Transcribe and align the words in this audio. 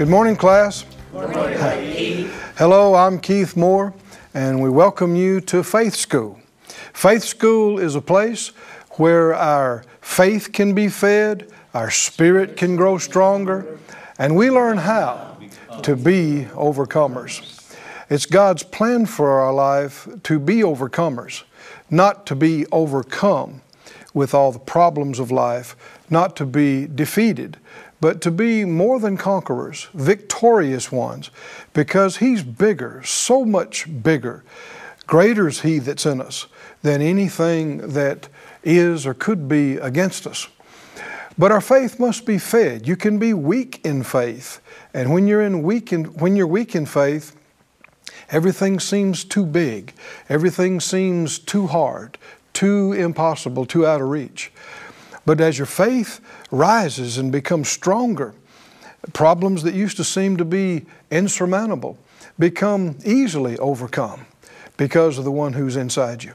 Good 0.00 0.08
morning, 0.08 0.34
class. 0.34 0.86
Good 1.12 1.28
morning, 1.28 2.30
Hello, 2.56 2.94
I'm 2.94 3.20
Keith 3.20 3.54
Moore, 3.54 3.92
and 4.32 4.62
we 4.62 4.70
welcome 4.70 5.14
you 5.14 5.42
to 5.42 5.62
Faith 5.62 5.94
School. 5.94 6.40
Faith 6.94 7.22
School 7.22 7.78
is 7.78 7.94
a 7.94 8.00
place 8.00 8.48
where 8.92 9.34
our 9.34 9.84
faith 10.00 10.54
can 10.54 10.74
be 10.74 10.88
fed, 10.88 11.50
our 11.74 11.90
spirit 11.90 12.56
can 12.56 12.76
grow 12.76 12.96
stronger, 12.96 13.78
and 14.18 14.34
we 14.34 14.50
learn 14.50 14.78
how 14.78 15.36
to 15.82 15.96
be 15.96 16.46
overcomers. 16.52 17.76
It's 18.08 18.24
God's 18.24 18.62
plan 18.62 19.04
for 19.04 19.38
our 19.40 19.52
life 19.52 20.08
to 20.22 20.38
be 20.38 20.62
overcomers, 20.62 21.42
not 21.90 22.24
to 22.24 22.34
be 22.34 22.64
overcome 22.72 23.60
with 24.14 24.32
all 24.32 24.50
the 24.50 24.58
problems 24.58 25.18
of 25.18 25.30
life, 25.30 25.76
not 26.08 26.36
to 26.36 26.46
be 26.46 26.86
defeated, 26.86 27.58
but 28.00 28.20
to 28.22 28.30
be 28.30 28.64
more 28.64 28.98
than 28.98 29.16
conquerors, 29.16 29.88
victorious 29.92 30.90
ones, 30.90 31.30
because 31.72 32.16
He's 32.16 32.42
bigger, 32.42 33.02
so 33.04 33.44
much 33.44 33.86
bigger. 34.02 34.42
Greater 35.06 35.48
is 35.48 35.60
He 35.60 35.78
that's 35.78 36.06
in 36.06 36.20
us 36.20 36.46
than 36.82 37.02
anything 37.02 37.92
that 37.92 38.28
is 38.64 39.06
or 39.06 39.14
could 39.14 39.48
be 39.48 39.76
against 39.76 40.26
us. 40.26 40.48
But 41.36 41.52
our 41.52 41.60
faith 41.60 41.98
must 41.98 42.26
be 42.26 42.38
fed. 42.38 42.86
You 42.86 42.96
can 42.96 43.18
be 43.18 43.32
weak 43.34 43.80
in 43.84 44.02
faith, 44.02 44.60
and 44.92 45.12
when 45.12 45.26
you're 45.26 45.42
in 45.42 45.62
weak 45.62 45.92
in, 45.92 46.04
when 46.04 46.36
you're 46.36 46.46
weak 46.46 46.74
in 46.74 46.86
faith, 46.86 47.36
everything 48.30 48.80
seems 48.80 49.24
too 49.24 49.46
big, 49.46 49.94
everything 50.28 50.80
seems 50.80 51.38
too 51.38 51.66
hard, 51.66 52.18
too 52.52 52.92
impossible, 52.92 53.64
too 53.64 53.86
out 53.86 54.00
of 54.00 54.08
reach. 54.08 54.52
But 55.26 55.40
as 55.40 55.58
your 55.58 55.66
faith 55.66 56.20
rises 56.50 57.18
and 57.18 57.30
becomes 57.30 57.68
stronger, 57.68 58.34
problems 59.12 59.62
that 59.62 59.74
used 59.74 59.96
to 59.98 60.04
seem 60.04 60.36
to 60.36 60.44
be 60.44 60.86
insurmountable 61.10 61.98
become 62.38 62.96
easily 63.04 63.58
overcome 63.58 64.26
because 64.76 65.18
of 65.18 65.24
the 65.24 65.32
one 65.32 65.52
who's 65.52 65.76
inside 65.76 66.24
you. 66.24 66.32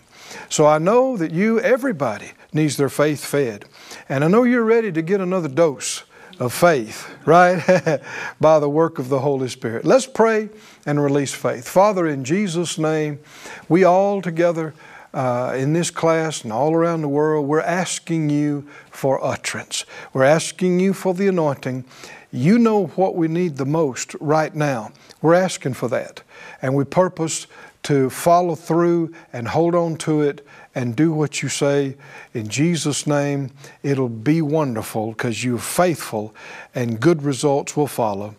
So 0.50 0.66
I 0.66 0.78
know 0.78 1.18
that 1.18 1.32
you, 1.32 1.60
everybody, 1.60 2.32
needs 2.54 2.78
their 2.78 2.90
faith 2.90 3.24
fed. 3.24 3.66
And 4.08 4.24
I 4.24 4.28
know 4.28 4.44
you're 4.44 4.64
ready 4.64 4.92
to 4.92 5.02
get 5.02 5.22
another 5.22 5.48
dose 5.48 6.04
of 6.40 6.54
faith, 6.54 7.10
right? 7.26 8.02
By 8.40 8.60
the 8.60 8.70
work 8.70 9.00
of 9.00 9.10
the 9.10 9.20
Holy 9.20 9.50
Spirit. 9.50 9.86
Let's 9.86 10.06
pray 10.06 10.50
and 10.86 11.04
release 11.04 11.34
faith. 11.34 11.68
Father, 11.68 12.08
in 12.08 12.24
Jesus' 12.24 12.78
name, 12.78 13.20
we 13.68 13.84
all 13.84 14.22
together 14.22 14.74
uh, 15.16 15.54
in 15.56 15.72
this 15.72 15.90
class 15.90 16.44
and 16.44 16.52
all 16.52 16.76
around 16.76 17.02
the 17.02 17.08
world, 17.08 17.48
we're 17.48 17.62
asking 17.62 18.30
you 18.30 18.68
for 18.92 19.24
utterance. 19.24 19.86
We're 20.12 20.26
asking 20.26 20.82
you 20.82 20.94
for 20.94 21.14
the 21.14 21.30
anointing. 21.30 21.86
You 22.32 22.60
know 22.60 22.88
what 22.88 23.16
we 23.16 23.30
need 23.30 23.56
the 23.56 23.66
most 23.66 24.14
right 24.20 24.54
now. 24.54 24.92
We're 25.22 25.36
asking 25.36 25.76
for 25.76 25.88
that. 25.88 26.22
And 26.62 26.76
we 26.76 26.84
purpose 26.84 27.48
to 27.84 28.10
follow 28.10 28.56
through 28.56 29.14
and 29.32 29.48
hold 29.48 29.74
on 29.74 29.96
to 30.00 30.22
it 30.22 30.46
and 30.76 30.98
do 30.98 31.14
what 31.14 31.42
you 31.42 31.48
say. 31.48 31.96
In 32.34 32.50
Jesus' 32.50 33.08
name, 33.08 33.52
it'll 33.84 34.10
be 34.10 34.42
wonderful 34.42 35.14
because 35.14 35.46
you're 35.46 35.60
faithful 35.60 36.36
and 36.74 37.00
good 37.00 37.24
results 37.24 37.78
will 37.78 37.88
follow. 37.88 38.36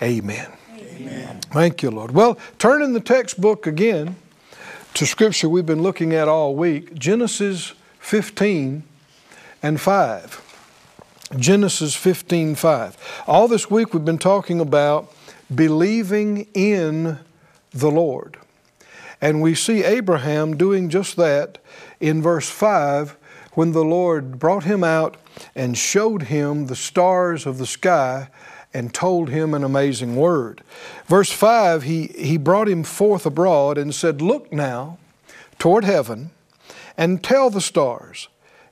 Amen. 0.00 0.50
Amen. 0.78 1.40
Thank 1.50 1.82
you, 1.82 1.90
Lord. 1.90 2.12
Well, 2.12 2.38
turn 2.58 2.80
in 2.80 2.94
the 2.94 3.00
textbook 3.00 3.66
again 3.66 4.16
to 4.94 5.06
scripture 5.06 5.48
we've 5.48 5.66
been 5.66 5.82
looking 5.82 6.14
at 6.14 6.28
all 6.28 6.54
week 6.54 6.94
Genesis 6.94 7.72
15 7.98 8.84
and 9.60 9.80
5. 9.80 11.30
Genesis 11.36 11.96
15 11.96 12.54
5. 12.54 13.24
All 13.26 13.48
this 13.48 13.68
week 13.68 13.92
we've 13.92 14.04
been 14.04 14.18
talking 14.18 14.60
about 14.60 15.12
believing 15.52 16.46
in 16.54 17.18
the 17.72 17.90
Lord. 17.90 18.36
And 19.20 19.42
we 19.42 19.56
see 19.56 19.82
Abraham 19.82 20.56
doing 20.56 20.88
just 20.88 21.16
that 21.16 21.58
in 21.98 22.22
verse 22.22 22.48
5 22.48 23.16
when 23.54 23.72
the 23.72 23.84
Lord 23.84 24.38
brought 24.38 24.62
him 24.62 24.84
out 24.84 25.16
and 25.56 25.76
showed 25.76 26.24
him 26.24 26.66
the 26.66 26.76
stars 26.76 27.46
of 27.46 27.58
the 27.58 27.66
sky 27.66 28.28
and 28.74 28.92
told 28.92 29.30
him 29.30 29.54
an 29.54 29.62
amazing 29.62 30.16
word. 30.16 30.62
Verse 31.06 31.30
5, 31.30 31.84
he, 31.84 32.08
he 32.08 32.36
brought 32.36 32.68
him 32.68 32.82
forth 32.82 33.24
abroad 33.24 33.78
and 33.78 33.94
said, 33.94 34.20
Look 34.20 34.52
now 34.52 34.98
toward 35.58 35.84
heaven 35.84 36.32
and 36.98 37.22
tell 37.22 37.48
the 37.48 37.60
stars, 37.60 38.28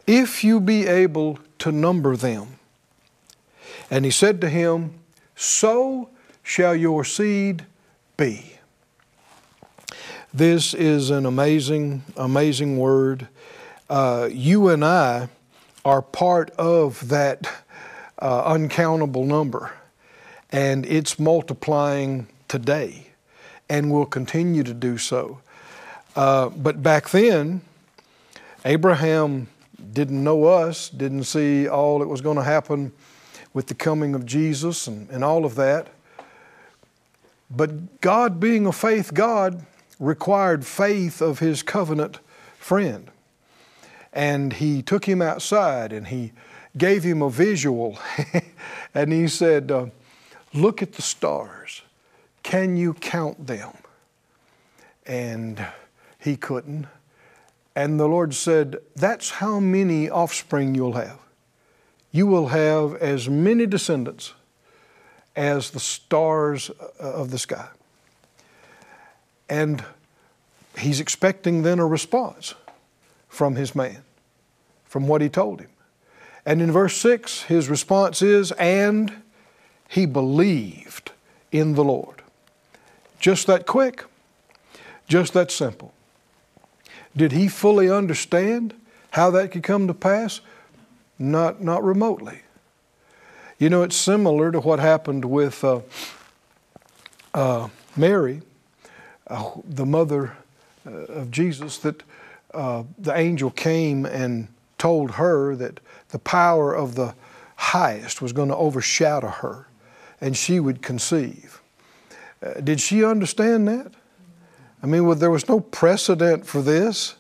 if 0.07 0.43
you 0.43 0.61
be 0.61 0.87
able 0.87 1.39
to 1.61 1.71
number 1.71 2.17
them. 2.17 2.59
And 3.91 4.05
he 4.05 4.11
said 4.11 4.41
to 4.41 4.49
him, 4.49 4.99
So 5.37 6.11
shall 6.43 6.75
your 6.75 7.05
seed 7.05 7.65
be. 8.17 8.57
This 10.35 10.75
is 10.75 11.11
an 11.11 11.27
amazing, 11.27 12.03
amazing 12.17 12.79
word. 12.79 13.29
Uh, 13.89 14.29
you 14.33 14.69
and 14.69 14.85
I 14.85 15.29
are 15.85 16.03
part 16.03 16.51
of 16.53 17.09
that 17.09 17.47
uh, 18.19 18.45
uncountable 18.47 19.25
number 19.25 19.73
and 20.53 20.85
it's 20.85 21.19
multiplying 21.19 22.29
today 22.47 23.07
and 23.69 23.91
will 23.91 24.07
continue 24.07 24.63
to 24.63 24.75
do 24.75 24.99
so. 24.99 25.41
Uh, 26.15 26.51
but 26.51 26.83
back 26.83 27.09
then, 27.09 27.63
Abraham 28.67 29.49
didn't 29.93 30.23
know 30.23 30.45
us, 30.45 30.91
didn't 30.91 31.25
see 31.25 31.67
all 31.67 31.99
that 31.99 32.07
was 32.07 32.21
going 32.21 32.37
to 32.37 32.45
happen 32.45 32.93
with 33.55 33.67
the 33.67 33.75
coming 33.75 34.15
of 34.15 34.27
Jesus 34.27 34.87
and, 34.87 35.09
and 35.11 35.25
all 35.25 35.45
of 35.45 35.55
that. 35.55 35.89
But 37.51 38.01
God, 38.01 38.39
being 38.39 38.67
a 38.67 38.73
faith 38.73 39.13
God, 39.15 39.65
required 39.99 40.67
faith 40.67 41.21
of 41.23 41.39
his 41.39 41.63
covenant 41.63 42.19
friend. 42.59 43.11
And 44.13 44.55
he 44.55 44.83
took 44.83 45.07
him 45.07 45.23
outside 45.23 45.93
and 45.93 46.09
he 46.09 46.33
gave 46.77 47.03
him 47.03 47.23
a 47.23 47.31
visual. 47.31 47.99
and 48.95 49.13
he 49.13 49.29
said, 49.29 49.71
uh, 49.71 49.87
Look 50.55 50.83
at 50.83 50.93
the 50.93 51.03
stars. 51.03 51.83
Can 52.43 52.77
you 52.77 52.95
count 52.95 53.47
them? 53.47 53.73
And 55.07 55.67
he 56.19 56.37
couldn't. 56.37 56.87
And 57.75 57.99
the 57.99 58.07
Lord 58.07 58.35
said, 58.35 58.77
That's 58.95 59.31
how 59.31 59.59
many 59.59 60.11
offspring 60.11 60.75
you'll 60.75 60.93
have. 60.93 61.19
You 62.11 62.27
will 62.27 62.49
have 62.49 62.95
as 62.97 63.29
many 63.29 63.67
descendants 63.67 64.35
as 65.35 65.71
the 65.71 65.81
stars 65.81 66.71
uh, 66.71 67.13
of 67.13 67.31
the 67.31 67.39
sky. 67.39 67.69
And 69.49 69.83
he's 70.79 71.01
expecting 71.01 71.63
then 71.63 71.79
a 71.79 71.87
response 71.87 72.55
from 73.29 73.57
his 73.57 73.75
man, 73.75 74.03
from 74.85 75.09
what 75.09 75.23
he 75.23 75.29
told 75.31 75.61
him. 75.61 75.71
And 76.45 76.61
in 76.61 76.71
verse 76.71 76.97
6, 76.97 77.45
his 77.45 77.71
response 77.71 78.21
is, 78.21 78.53
And 78.53 79.22
he 79.93 80.07
believed 80.07 81.13
in 81.51 81.75
the 81.75 81.85
Lord. 81.85 82.23
Just 83.21 83.47
that 83.47 83.67
quick, 83.67 84.07
just 85.07 85.35
that 85.35 85.51
simple. 85.51 85.93
Did 87.15 87.33
he 87.33 87.47
fully 87.47 87.91
understand 87.91 88.73
how 89.11 89.31
that 89.33 89.53
could 89.53 89.63
come 89.63 89.87
to 89.89 89.93
pass? 89.95 90.41
Not, 91.19 91.63
not 91.63 91.85
remotely. 91.85 92.41
You 93.59 93.69
know, 93.69 93.83
it's 93.83 93.95
similar 93.95 94.51
to 94.51 94.61
what 94.61 94.79
happened 94.79 95.27
with 95.27 95.63
uh, 95.63 95.81
uh, 97.35 97.69
Mary, 97.95 98.41
uh, 99.27 99.51
the 99.63 99.85
mother 99.85 100.39
uh, 100.87 100.91
of 100.91 101.31
Jesus, 101.31 101.77
that 101.79 102.03
uh, 102.55 102.85
the 102.99 103.15
angel 103.15 103.51
came 103.51 104.07
and 104.07 104.49
told 104.79 105.13
her 105.13 105.55
that 105.57 105.81
the 106.09 106.19
power 106.19 106.75
of 106.75 106.95
the 106.95 107.15
highest 107.57 108.23
was 108.23 108.33
going 108.33 108.49
to 108.49 108.57
overshadow 108.57 109.29
her 109.29 109.67
and 110.23 110.37
she 110.37 110.61
would 110.61 110.81
conceive. 110.81 111.61
Uh, 112.43 112.55
did 112.61 112.81
she 112.81 113.05
understand 113.05 113.67
that? 113.69 113.93
I 114.83 114.87
mean, 114.87 115.05
well, 115.05 115.17
there 115.17 115.31
was 115.31 115.49
no 115.49 115.61
precedent 115.61 116.47
for 116.47 116.63
this. 116.63 117.17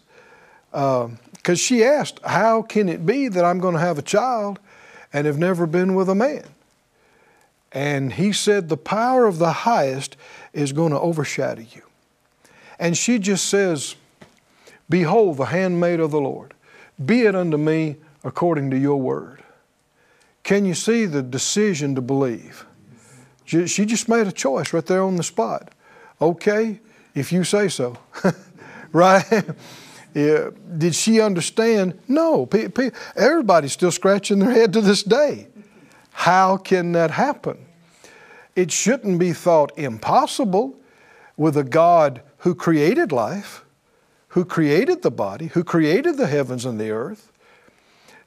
Because 0.70 1.10
uh, 1.48 1.54
she 1.54 1.84
asked, 1.84 2.20
How 2.24 2.62
can 2.62 2.88
it 2.88 3.04
be 3.04 3.28
that 3.28 3.44
I'm 3.44 3.58
going 3.58 3.74
to 3.74 3.80
have 3.80 3.98
a 3.98 4.02
child 4.02 4.58
and 5.12 5.26
have 5.26 5.36
never 5.36 5.66
been 5.66 5.94
with 5.94 6.08
a 6.08 6.14
man? 6.14 6.44
And 7.72 8.12
he 8.12 8.32
said, 8.32 8.68
The 8.68 8.76
power 8.76 9.26
of 9.26 9.38
the 9.38 9.52
highest 9.52 10.16
is 10.52 10.72
going 10.72 10.92
to 10.92 11.00
overshadow 11.00 11.62
you. 11.62 11.82
And 12.78 12.96
she 12.96 13.18
just 13.18 13.46
says, 13.46 13.96
Behold, 14.88 15.38
the 15.38 15.46
handmaid 15.46 15.98
of 15.98 16.12
the 16.12 16.20
Lord, 16.20 16.54
be 17.04 17.22
it 17.22 17.34
unto 17.34 17.56
me 17.56 17.96
according 18.22 18.70
to 18.70 18.78
your 18.78 19.00
word. 19.00 19.42
Can 20.44 20.64
you 20.64 20.74
see 20.74 21.06
the 21.06 21.22
decision 21.22 21.94
to 21.96 22.00
believe? 22.00 22.64
She 23.52 23.84
just 23.84 24.08
made 24.08 24.26
a 24.26 24.32
choice 24.32 24.72
right 24.72 24.84
there 24.84 25.02
on 25.02 25.16
the 25.16 25.22
spot. 25.22 25.72
Okay, 26.20 26.80
if 27.14 27.32
you 27.32 27.44
say 27.44 27.68
so. 27.68 27.98
right? 28.92 29.24
yeah. 30.14 30.50
Did 30.78 30.94
she 30.94 31.20
understand? 31.20 31.98
No. 32.08 32.48
Everybody's 33.16 33.72
still 33.72 33.90
scratching 33.90 34.38
their 34.38 34.50
head 34.50 34.72
to 34.72 34.80
this 34.80 35.02
day. 35.02 35.48
How 36.12 36.56
can 36.56 36.92
that 36.92 37.10
happen? 37.10 37.58
It 38.54 38.70
shouldn't 38.70 39.18
be 39.18 39.32
thought 39.32 39.72
impossible 39.78 40.76
with 41.36 41.56
a 41.56 41.64
God 41.64 42.22
who 42.38 42.54
created 42.54 43.12
life, 43.12 43.64
who 44.28 44.44
created 44.44 45.02
the 45.02 45.10
body, 45.10 45.46
who 45.48 45.64
created 45.64 46.16
the 46.16 46.26
heavens 46.26 46.64
and 46.64 46.78
the 46.78 46.90
earth, 46.90 47.32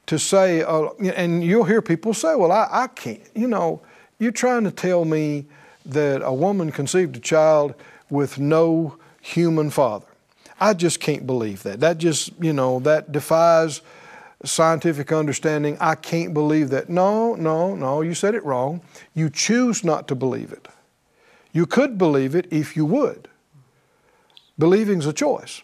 to 0.08 0.20
say, 0.20 0.62
uh, 0.62 0.90
and 1.16 1.44
you'll 1.44 1.64
hear 1.64 1.82
people 1.82 2.14
say, 2.14 2.36
well, 2.36 2.52
I, 2.52 2.68
I 2.72 2.88
can't, 2.88 3.22
you 3.36 3.48
know, 3.48 3.82
you're 4.20 4.32
trying 4.32 4.64
to 4.64 4.72
tell 4.72 5.06
me 5.06 5.46
that 5.86 6.22
a 6.24 6.34
woman 6.34 6.72
conceived 6.72 7.16
a 7.18 7.20
child 7.20 7.76
with 8.10 8.40
no 8.40 8.98
human 9.22 9.70
father. 9.70 10.08
I 10.60 10.74
just 10.74 11.00
can't 11.00 11.28
believe 11.28 11.64
that. 11.64 11.80
That 11.82 11.98
just, 11.98 12.32
you 12.42 12.54
know, 12.54 12.80
that 12.80 13.12
defies 13.12 13.82
scientific 14.44 15.12
understanding. 15.12 15.78
I 15.80 15.96
can't 15.96 16.34
believe 16.34 16.70
that. 16.70 16.90
No, 16.90 17.36
no, 17.36 17.76
no, 17.76 18.02
you 18.02 18.14
said 18.14 18.36
it 18.36 18.44
wrong. 18.46 18.82
You 19.14 19.30
choose 19.30 19.84
not 19.84 20.08
to 20.08 20.16
believe 20.16 20.52
it. 20.52 20.68
You 21.52 21.66
could 21.66 21.98
believe 21.98 22.36
it 22.36 22.48
if 22.52 22.76
you 22.76 22.86
would. 22.86 23.28
Believing's 24.58 25.06
a 25.06 25.14
choice. 25.14 25.62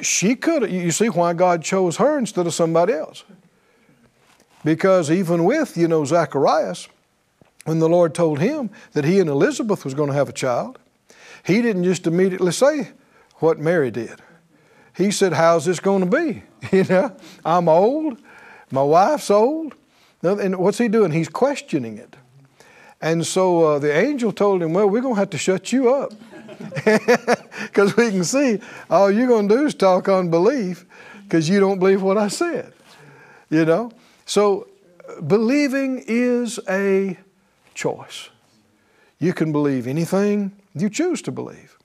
She 0.00 0.36
could, 0.36 0.70
you 0.70 0.90
see 0.90 1.08
why 1.08 1.34
God 1.34 1.62
chose 1.62 1.96
her 1.98 2.18
instead 2.18 2.46
of 2.46 2.54
somebody 2.54 2.94
else. 2.94 3.24
Because 4.64 5.10
even 5.10 5.44
with, 5.44 5.76
you 5.76 5.88
know, 5.88 6.04
Zacharias, 6.04 6.88
when 7.64 7.78
the 7.78 7.88
Lord 7.88 8.14
told 8.14 8.38
him 8.38 8.70
that 8.92 9.04
he 9.04 9.20
and 9.20 9.28
Elizabeth 9.28 9.84
was 9.84 9.94
going 9.94 10.08
to 10.08 10.14
have 10.14 10.28
a 10.28 10.32
child, 10.32 10.78
he 11.44 11.62
didn't 11.62 11.84
just 11.84 12.06
immediately 12.06 12.52
say 12.52 12.90
what 13.36 13.58
Mary 13.58 13.90
did. 13.90 14.20
He 14.96 15.10
said, 15.10 15.32
How's 15.32 15.64
this 15.64 15.80
going 15.80 16.08
to 16.08 16.16
be? 16.16 16.42
You 16.72 16.84
know, 16.84 17.16
I'm 17.42 17.70
old, 17.70 18.18
my 18.70 18.82
wife's 18.82 19.30
old. 19.30 19.74
And 20.22 20.58
what's 20.58 20.76
he 20.76 20.88
doing? 20.88 21.10
He's 21.10 21.30
questioning 21.30 21.96
it. 21.96 22.16
And 23.00 23.26
so 23.26 23.64
uh, 23.64 23.78
the 23.78 23.96
angel 23.96 24.30
told 24.30 24.62
him, 24.62 24.74
Well, 24.74 24.88
we're 24.90 25.00
going 25.00 25.14
to 25.14 25.20
have 25.20 25.30
to 25.30 25.38
shut 25.38 25.72
you 25.72 25.94
up. 25.94 26.12
Because 27.62 27.96
we 27.96 28.10
can 28.10 28.24
see 28.24 28.60
all 28.90 29.10
you're 29.10 29.26
going 29.26 29.48
to 29.48 29.56
do 29.56 29.66
is 29.66 29.74
talk 29.74 30.08
unbelief 30.08 30.84
because 31.22 31.48
you 31.48 31.60
don't 31.60 31.78
believe 31.78 32.02
what 32.02 32.18
I 32.18 32.28
said. 32.28 32.72
You 33.48 33.64
know? 33.64 33.92
So 34.30 34.68
believing 35.26 36.04
is 36.06 36.60
a 36.68 37.18
choice. 37.74 38.28
You 39.18 39.32
can 39.32 39.50
believe 39.50 39.88
anything 39.88 40.52
you 40.72 40.88
choose 40.88 41.20
to 41.22 41.32
believe. 41.32 41.76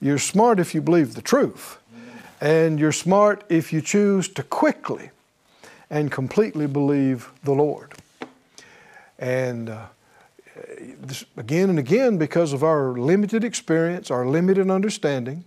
You're 0.00 0.16
smart 0.16 0.60
if 0.60 0.72
you 0.72 0.82
believe 0.82 1.16
the 1.16 1.20
truth, 1.20 1.78
and 2.40 2.78
you're 2.78 2.92
smart 2.92 3.42
if 3.48 3.72
you 3.72 3.80
choose 3.80 4.28
to 4.28 4.44
quickly 4.44 5.10
and 5.90 6.12
completely 6.12 6.68
believe 6.68 7.32
the 7.42 7.54
Lord. 7.54 7.92
And 9.18 9.70
uh, 9.70 9.86
this, 11.00 11.24
again 11.36 11.70
and 11.70 11.78
again, 11.80 12.18
because 12.18 12.52
of 12.52 12.62
our 12.62 12.92
limited 12.92 13.42
experience, 13.42 14.12
our 14.12 14.24
limited 14.24 14.70
understanding, 14.70 15.42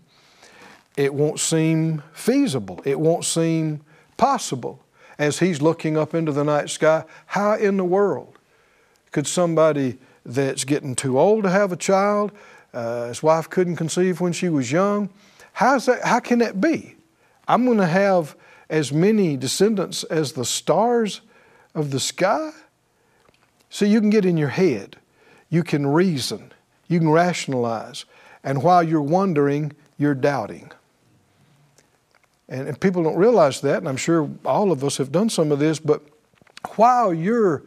it 0.97 1.13
won't 1.13 1.39
seem 1.39 2.03
feasible. 2.11 2.81
It 2.83 2.99
won't 2.99 3.23
seem 3.23 3.79
possible. 4.17 4.82
As 5.23 5.39
he's 5.39 5.61
looking 5.61 5.95
up 5.95 6.13
into 6.13 6.33
the 6.33 6.43
night 6.43 6.69
sky, 6.69 7.05
how 7.27 7.53
in 7.53 7.77
the 7.77 7.85
world 7.85 8.37
could 9.11 9.25
somebody 9.25 9.97
that's 10.25 10.65
getting 10.65 10.95
too 10.95 11.17
old 11.17 11.45
to 11.45 11.49
have 11.49 11.71
a 11.71 11.77
child, 11.77 12.33
uh, 12.73 13.07
his 13.07 13.23
wife 13.23 13.49
couldn't 13.49 13.77
conceive 13.77 14.19
when 14.19 14.33
she 14.33 14.49
was 14.49 14.69
young. 14.69 15.09
How's 15.53 15.85
that, 15.85 16.03
how 16.03 16.19
can 16.19 16.39
that 16.39 16.59
be? 16.59 16.97
I'm 17.47 17.63
going 17.63 17.77
to 17.77 17.87
have 17.87 18.35
as 18.69 18.91
many 18.91 19.37
descendants 19.37 20.03
as 20.03 20.33
the 20.33 20.43
stars 20.43 21.21
of 21.73 21.91
the 21.91 22.01
sky? 22.01 22.51
So 23.69 23.85
you 23.85 24.01
can 24.01 24.09
get 24.09 24.25
in 24.25 24.35
your 24.35 24.49
head, 24.49 24.97
you 25.49 25.63
can 25.63 25.87
reason, 25.87 26.51
you 26.89 26.99
can 26.99 27.09
rationalize, 27.09 28.03
and 28.43 28.61
while 28.61 28.83
you're 28.83 29.01
wondering, 29.01 29.71
you're 29.97 30.15
doubting. 30.15 30.73
And, 32.49 32.67
and 32.67 32.79
people 32.79 33.03
don't 33.03 33.17
realize 33.17 33.61
that, 33.61 33.77
and 33.77 33.87
I'm 33.87 33.97
sure 33.97 34.29
all 34.45 34.71
of 34.71 34.83
us 34.83 34.97
have 34.97 35.11
done 35.11 35.29
some 35.29 35.51
of 35.51 35.59
this, 35.59 35.79
but 35.79 36.01
while 36.75 37.13
you're 37.13 37.63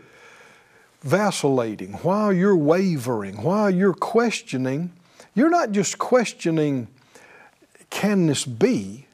vacillating, 1.03 1.93
while 1.95 2.33
you're 2.33 2.57
wavering, 2.57 3.43
while 3.43 3.71
you're 3.71 3.95
questioning, 3.95 4.93
you're 5.35 5.51
not 5.51 5.71
just 5.71 5.99
questioning, 5.99 6.89
can 7.91 8.27
this 8.27 8.45
be? 8.45 9.07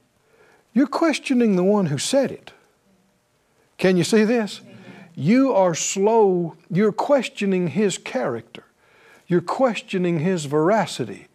You're 0.72 0.86
questioning 0.86 1.56
the 1.56 1.64
one 1.64 1.86
who 1.86 1.98
said 1.98 2.30
it. 2.30 2.52
Can 3.76 3.96
you 3.96 4.04
see 4.04 4.24
this? 4.24 4.60
You 5.14 5.52
are 5.52 5.74
slow, 5.74 6.56
you're 6.70 6.92
questioning 6.92 7.68
his 7.68 7.98
character. 7.98 8.64
You're 9.26 9.40
questioning 9.40 10.20
his 10.20 10.46
veracity. 10.46 11.26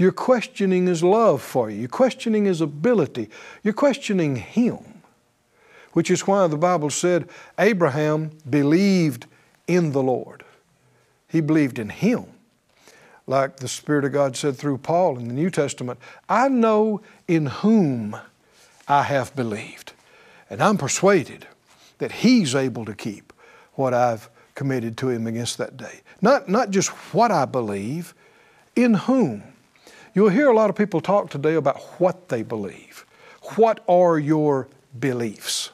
You're 0.00 0.12
questioning 0.12 0.86
his 0.86 1.04
love 1.04 1.42
for 1.42 1.68
you. 1.68 1.80
You're 1.80 1.88
questioning 1.88 2.46
his 2.46 2.62
ability. 2.62 3.28
You're 3.62 3.74
questioning 3.74 4.36
him. 4.36 4.78
Which 5.92 6.10
is 6.10 6.26
why 6.26 6.46
the 6.46 6.56
Bible 6.56 6.88
said 6.88 7.28
Abraham 7.58 8.30
believed 8.48 9.26
in 9.66 9.92
the 9.92 10.02
Lord. 10.02 10.42
He 11.28 11.42
believed 11.42 11.78
in 11.78 11.90
him 11.90 12.24
like 13.26 13.58
the 13.58 13.68
Spirit 13.68 14.06
of 14.06 14.12
God 14.12 14.38
said 14.38 14.56
through 14.56 14.78
Paul 14.78 15.18
in 15.18 15.28
the 15.28 15.34
New 15.34 15.50
Testament, 15.50 15.98
I 16.30 16.48
know 16.48 17.02
in 17.28 17.44
whom 17.44 18.16
I 18.88 19.02
have 19.02 19.36
believed, 19.36 19.92
and 20.48 20.62
I'm 20.62 20.78
persuaded 20.78 21.46
that 21.98 22.10
He's 22.10 22.54
able 22.54 22.86
to 22.86 22.94
keep 22.94 23.34
what 23.74 23.92
I've 23.92 24.30
committed 24.54 24.96
to 24.96 25.10
Him 25.10 25.26
against 25.26 25.58
that 25.58 25.76
day. 25.76 26.00
Not, 26.22 26.48
not 26.48 26.70
just 26.70 26.88
what 27.12 27.30
I 27.30 27.44
believe, 27.44 28.14
in 28.74 28.94
whom. 28.94 29.42
You'll 30.14 30.30
hear 30.30 30.48
a 30.48 30.54
lot 30.54 30.70
of 30.70 30.76
people 30.76 31.00
talk 31.00 31.30
today 31.30 31.54
about 31.54 31.80
what 32.00 32.28
they 32.28 32.42
believe. 32.42 33.06
What 33.56 33.82
are 33.88 34.18
your 34.18 34.68
beliefs? 34.98 35.70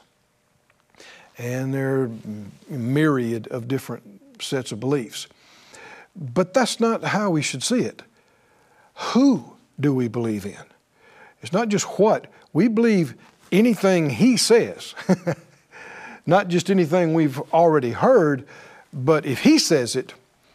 And 1.37 1.73
there 1.73 2.03
are 2.03 2.11
myriad 2.69 3.47
of 3.47 3.67
different 3.67 4.21
sets 4.41 4.71
of 4.71 4.79
beliefs. 4.79 5.27
But 6.15 6.53
that's 6.53 6.79
not 6.79 7.03
how 7.03 7.29
we 7.31 7.41
should 7.41 7.63
see 7.63 7.81
it. 7.81 8.03
Who 8.95 9.53
do 9.79 9.93
we 9.93 10.07
believe 10.07 10.45
in? 10.45 10.63
It's 11.41 11.53
not 11.53 11.69
just 11.69 11.85
what. 11.99 12.27
We 12.53 12.67
believe 12.67 13.15
anything 13.51 14.09
He 14.09 14.37
says, 14.37 14.95
not 16.25 16.47
just 16.47 16.69
anything 16.69 17.13
we've 17.13 17.39
already 17.53 17.91
heard, 17.91 18.47
but 18.91 19.25
if 19.25 19.41
He 19.41 19.59
says 19.59 19.95
it, 19.95 20.13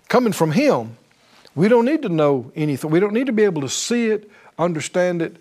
coming 0.08 0.32
from 0.32 0.52
Him, 0.52 0.96
we 1.54 1.68
don't 1.68 1.84
need 1.84 2.02
to 2.02 2.08
know 2.08 2.50
anything. 2.56 2.90
We 2.90 3.00
don't 3.00 3.12
need 3.12 3.26
to 3.26 3.32
be 3.32 3.44
able 3.44 3.62
to 3.62 3.68
see 3.68 4.06
it, 4.06 4.30
understand 4.58 5.22
it. 5.22 5.36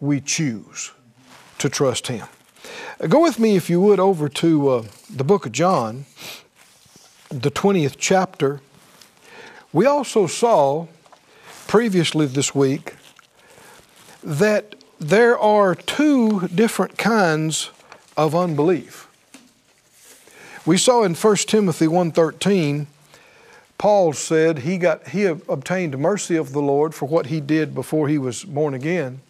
We 0.00 0.20
choose 0.20 0.92
to 1.58 1.68
trust 1.68 2.06
Him. 2.06 2.26
Go 3.08 3.22
with 3.22 3.38
me, 3.38 3.56
if 3.56 3.68
you 3.68 3.80
would, 3.80 4.00
over 4.00 4.28
to 4.28 4.68
uh, 4.68 4.84
the 5.10 5.24
book 5.24 5.46
of 5.46 5.52
John, 5.52 6.06
the 7.28 7.50
20th 7.50 7.96
chapter. 7.98 8.60
We 9.72 9.84
also 9.84 10.26
saw 10.26 10.86
previously 11.66 12.26
this 12.26 12.54
week 12.54 12.94
that 14.22 14.74
there 14.98 15.38
are 15.38 15.74
two 15.74 16.48
different 16.48 16.96
kinds 16.96 17.70
of 18.16 18.34
unbelief. 18.34 19.08
We 20.64 20.78
saw 20.78 21.04
in 21.04 21.14
1 21.14 21.36
Timothy 21.46 21.86
1:13 21.86 22.86
Paul 23.78 24.12
said 24.12 24.60
he 24.60 24.78
got 24.78 25.08
he 25.08 25.24
obtained 25.24 25.98
mercy 25.98 26.36
of 26.36 26.52
the 26.52 26.62
Lord 26.62 26.94
for 26.94 27.06
what 27.06 27.26
he 27.26 27.40
did 27.40 27.74
before 27.74 28.08
he 28.08 28.18
was 28.18 28.44
born 28.44 28.74
again, 28.74 29.20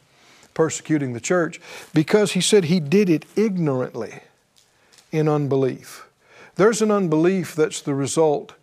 persecuting 0.55 1.13
the 1.13 1.21
church, 1.21 1.61
because 1.93 2.33
he 2.33 2.41
said 2.41 2.65
he 2.65 2.81
did 2.81 3.11
it 3.11 3.25
ignorantly 3.35 4.21
in 5.11 5.29
unbelief. 5.29 6.07
There's 6.55 6.81
an 6.81 6.91
unbelief 6.91 7.55
that's 7.55 7.81
the 7.81 7.95
result 7.95 8.55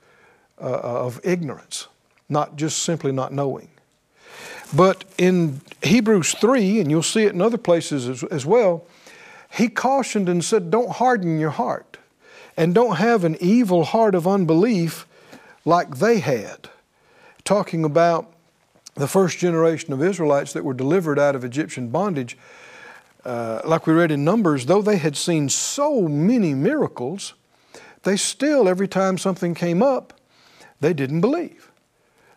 uh, 0.59 0.65
of 0.65 1.19
ignorance, 1.23 1.87
not 2.29 2.55
just 2.55 2.81
simply 2.81 3.11
not 3.11 3.33
knowing. 3.33 3.69
But 4.75 5.03
in 5.17 5.61
Hebrews 5.83 6.33
3, 6.33 6.79
and 6.79 6.89
you'll 6.89 7.03
see 7.03 7.23
it 7.23 7.33
in 7.33 7.41
other 7.41 7.57
places 7.57 8.07
as, 8.07 8.23
as 8.23 8.45
well, 8.45 8.85
he 9.51 9.67
cautioned 9.67 10.27
and 10.27 10.43
said, 10.43 10.71
Don't 10.71 10.91
harden 10.91 11.39
your 11.39 11.51
heart 11.51 11.97
and 12.57 12.73
don't 12.73 12.95
have 12.95 13.23
an 13.23 13.37
evil 13.39 13.83
heart 13.83 14.15
of 14.15 14.27
unbelief 14.27 15.05
like 15.65 15.97
they 15.97 16.19
had. 16.19 16.69
Talking 17.43 17.83
about 17.83 18.31
the 18.95 19.07
first 19.07 19.37
generation 19.37 19.93
of 19.93 20.01
Israelites 20.01 20.53
that 20.53 20.63
were 20.63 20.73
delivered 20.73 21.19
out 21.19 21.35
of 21.35 21.43
Egyptian 21.43 21.89
bondage, 21.89 22.37
uh, 23.25 23.61
like 23.65 23.87
we 23.87 23.93
read 23.93 24.11
in 24.11 24.23
Numbers, 24.23 24.65
though 24.65 24.81
they 24.81 24.97
had 24.97 25.15
seen 25.15 25.49
so 25.49 26.07
many 26.07 26.53
miracles, 26.53 27.33
they 28.03 28.17
still, 28.17 28.67
every 28.67 28.87
time 28.87 29.17
something 29.17 29.53
came 29.53 29.81
up, 29.81 30.13
they 30.81 30.93
didn't 30.93 31.21
believe. 31.21 31.71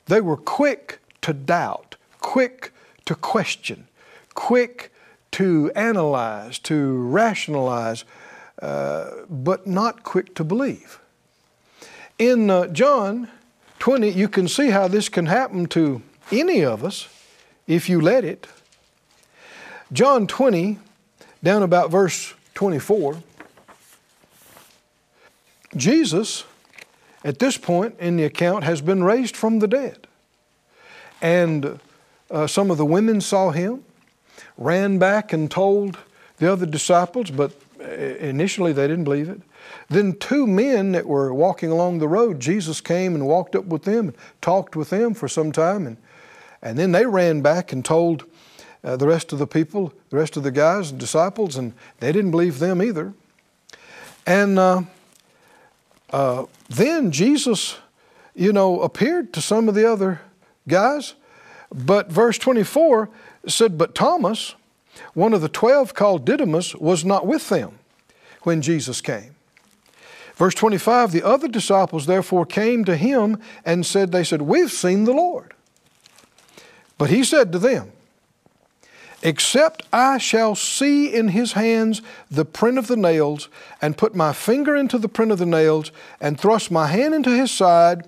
They 0.07 0.21
were 0.21 0.37
quick 0.37 1.01
to 1.23 1.33
doubt, 1.33 1.97
quick 2.21 2.73
to 3.07 3.15
question, 3.17 3.89
quick 4.35 4.93
to 5.33 5.73
analyze, 5.75 6.59
to 6.61 6.97
rationalize, 7.09 8.05
uh, 8.63 9.11
but 9.29 9.67
not 9.67 10.05
quick 10.05 10.35
to 10.37 10.45
believe. 10.45 11.01
In 12.19 12.49
uh, 12.49 12.69
John 12.69 13.29
20, 13.79 14.09
you 14.11 14.29
can 14.29 14.49
see 14.49 14.71
how 14.71 14.89
this 14.89 15.09
can 15.11 15.27
happen 15.27 15.67
to 15.67 16.01
any 16.33 16.65
of 16.65 16.83
us 16.83 17.09
if 17.67 17.91
you 17.91 18.01
let 18.01 18.25
it. 18.25 18.47
John 19.93 20.27
20, 20.27 20.79
down 21.43 21.63
about 21.63 21.91
verse 21.91 22.33
24, 22.55 23.23
Jesus, 25.77 26.45
at 27.23 27.39
this 27.39 27.59
point 27.59 27.95
in 27.99 28.17
the 28.17 28.25
account, 28.25 28.65
has 28.65 28.81
been 28.81 29.05
raised 29.05 29.37
from 29.37 29.59
the 29.59 29.69
dead. 29.69 30.07
And 31.21 31.79
uh, 32.31 32.47
some 32.47 32.71
of 32.71 32.79
the 32.79 32.87
women 32.87 33.21
saw 33.21 33.51
him, 33.51 33.85
ran 34.57 34.99
back 34.99 35.35
and 35.35 35.51
told 35.51 35.99
the 36.39 36.51
other 36.51 36.67
disciples, 36.67 37.31
but 37.31 37.53
uh, 37.79 37.85
initially 37.85 38.73
they 38.73 38.89
didn't 38.89 39.05
believe 39.05 39.29
it. 39.29 39.41
Then 39.89 40.15
two 40.15 40.47
men 40.47 40.93
that 40.93 41.07
were 41.07 41.33
walking 41.33 41.71
along 41.71 41.99
the 41.99 42.09
road, 42.09 42.41
Jesus 42.41 42.81
came 42.81 43.15
and 43.15 43.27
walked 43.27 43.55
up 43.55 43.67
with 43.67 43.85
them 43.85 44.09
and 44.09 44.17
talked 44.41 44.77
with 44.77 44.91
them 44.91 45.15
for 45.15 45.29
some 45.29 45.53
time. 45.53 45.87
And, 45.87 45.97
and 46.63 46.79
then 46.79 46.93
they 46.93 47.07
ran 47.07 47.41
back 47.41 47.73
and 47.73 47.85
told 47.85 48.25
uh, 48.83 48.97
the 48.97 49.07
rest 49.07 49.33
of 49.33 49.39
the 49.39 49.47
people, 49.47 49.93
the 50.11 50.17
rest 50.17 50.37
of 50.37 50.43
the 50.43 50.51
guys 50.51 50.91
and 50.91 51.01
disciples, 51.01 51.57
and 51.57 51.73
they 52.01 52.13
didn't 52.13 52.31
believe 52.31 52.59
them 52.59 52.83
either. 52.83 53.15
And 54.27 54.59
uh, 54.59 54.83
uh, 56.11 56.47
then 56.69 57.13
Jesus, 57.13 57.79
you 58.35 58.53
know, 58.53 58.81
appeared 58.81 59.33
to 59.35 59.41
some 59.41 59.69
of 59.69 59.75
the 59.75 59.91
other 59.91 60.21
guys. 60.67 61.15
But 61.73 62.11
verse 62.11 62.39
24 62.39 63.09
said, 63.47 63.79
But 63.79 63.95
Thomas, 63.95 64.55
one 65.15 65.33
of 65.33 65.41
the 65.41 65.49
twelve 65.49 65.95
called 65.95 66.25
Didymus, 66.25 66.75
was 66.75 67.05
not 67.05 67.27
with 67.27 67.49
them 67.49 67.79
when 68.43 68.63
Jesus 68.63 69.01
came. 69.01 69.36
Verse 70.37 70.55
25, 70.55 71.13
the 71.13 71.23
other 71.23 71.49
disciples 71.49 72.05
therefore 72.05 72.45
came 72.45 72.85
to 72.85 72.97
him 72.97 73.39
and 73.65 73.87
said, 73.87 74.13
They 74.13 74.23
said, 74.23 74.43
We've 74.43 74.71
seen 74.71 75.05
the 75.05 75.15
Lord. 75.15 75.55
But 76.99 77.11
he 77.11 77.25
said 77.25 77.53
to 77.53 77.59
them, 77.59 77.93
Except 79.23 79.83
I 79.93 80.19
shall 80.19 80.55
see 80.55 81.13
in 81.13 81.29
his 81.29 81.53
hands 81.53 82.03
the 82.31 82.45
print 82.45 82.77
of 82.77 82.87
the 82.87 82.99
nails, 82.99 83.49
and 83.81 83.97
put 83.97 84.15
my 84.15 84.35
finger 84.35 84.77
into 84.77 84.99
the 84.99 85.09
print 85.09 85.33
of 85.33 85.39
the 85.39 85.47
nails, 85.47 85.91
and 86.21 86.39
thrust 86.39 86.71
my 86.71 86.87
hand 86.87 87.15
into 87.15 87.31
his 87.31 87.51
side, 87.51 88.07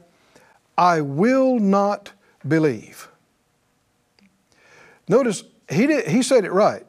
I 0.77 1.01
will 1.01 1.59
not 1.59 2.13
believe. 2.47 3.09
Notice, 5.09 5.45
he, 5.71 5.87
did, 5.87 6.07
he 6.07 6.23
said 6.23 6.45
it 6.45 6.53
right. 6.53 6.85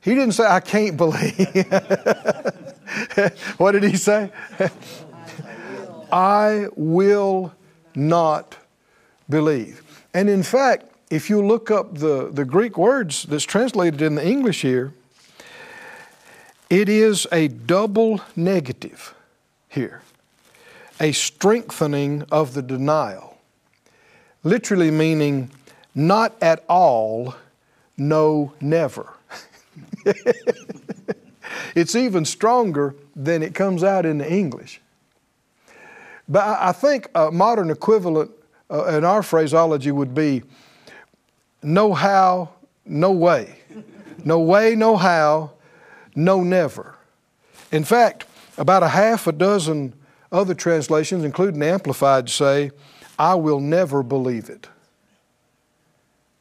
He 0.00 0.14
didn't 0.14 0.32
say, 0.32 0.46
I 0.46 0.60
can't 0.60 0.96
believe. 0.96 1.66
what 3.58 3.72
did 3.72 3.84
he 3.84 3.96
say? 3.96 4.30
I 6.12 6.68
will 6.76 7.52
not 7.94 8.56
believe. 9.28 9.82
And 10.14 10.28
in 10.28 10.42
fact, 10.42 10.86
if 11.10 11.30
you 11.30 11.44
look 11.44 11.70
up 11.70 11.98
the, 11.98 12.30
the 12.32 12.44
Greek 12.44 12.76
words 12.76 13.24
that's 13.24 13.44
translated 13.44 14.02
in 14.02 14.14
the 14.14 14.26
English 14.26 14.62
here, 14.62 14.92
it 16.70 16.88
is 16.88 17.26
a 17.32 17.48
double 17.48 18.20
negative 18.36 19.14
here, 19.68 20.02
a 21.00 21.12
strengthening 21.12 22.24
of 22.30 22.54
the 22.54 22.62
denial, 22.62 23.38
literally 24.44 24.90
meaning 24.90 25.50
not 25.94 26.34
at 26.42 26.64
all, 26.68 27.34
no, 27.96 28.52
never. 28.60 29.14
it's 31.74 31.94
even 31.94 32.24
stronger 32.24 32.94
than 33.14 33.42
it 33.42 33.54
comes 33.54 33.82
out 33.82 34.06
in 34.06 34.18
the 34.18 34.30
English. 34.30 34.80
But 36.28 36.44
I 36.60 36.72
think 36.72 37.08
a 37.14 37.30
modern 37.30 37.70
equivalent 37.70 38.30
uh, 38.70 38.84
in 38.96 39.04
our 39.04 39.22
phraseology 39.22 39.90
would 39.90 40.14
be 40.14 40.42
no 41.62 41.94
how, 41.94 42.50
no 42.84 43.12
way. 43.12 43.60
No 44.24 44.40
way, 44.40 44.74
no 44.74 44.96
how, 44.96 45.52
no 46.14 46.42
never. 46.42 46.96
In 47.72 47.84
fact, 47.84 48.24
about 48.56 48.82
a 48.82 48.88
half 48.88 49.26
a 49.26 49.32
dozen 49.32 49.94
other 50.30 50.54
translations, 50.54 51.24
including 51.24 51.62
Amplified, 51.62 52.28
say, 52.28 52.70
I 53.18 53.34
will 53.34 53.60
never 53.60 54.02
believe 54.02 54.50
it. 54.50 54.68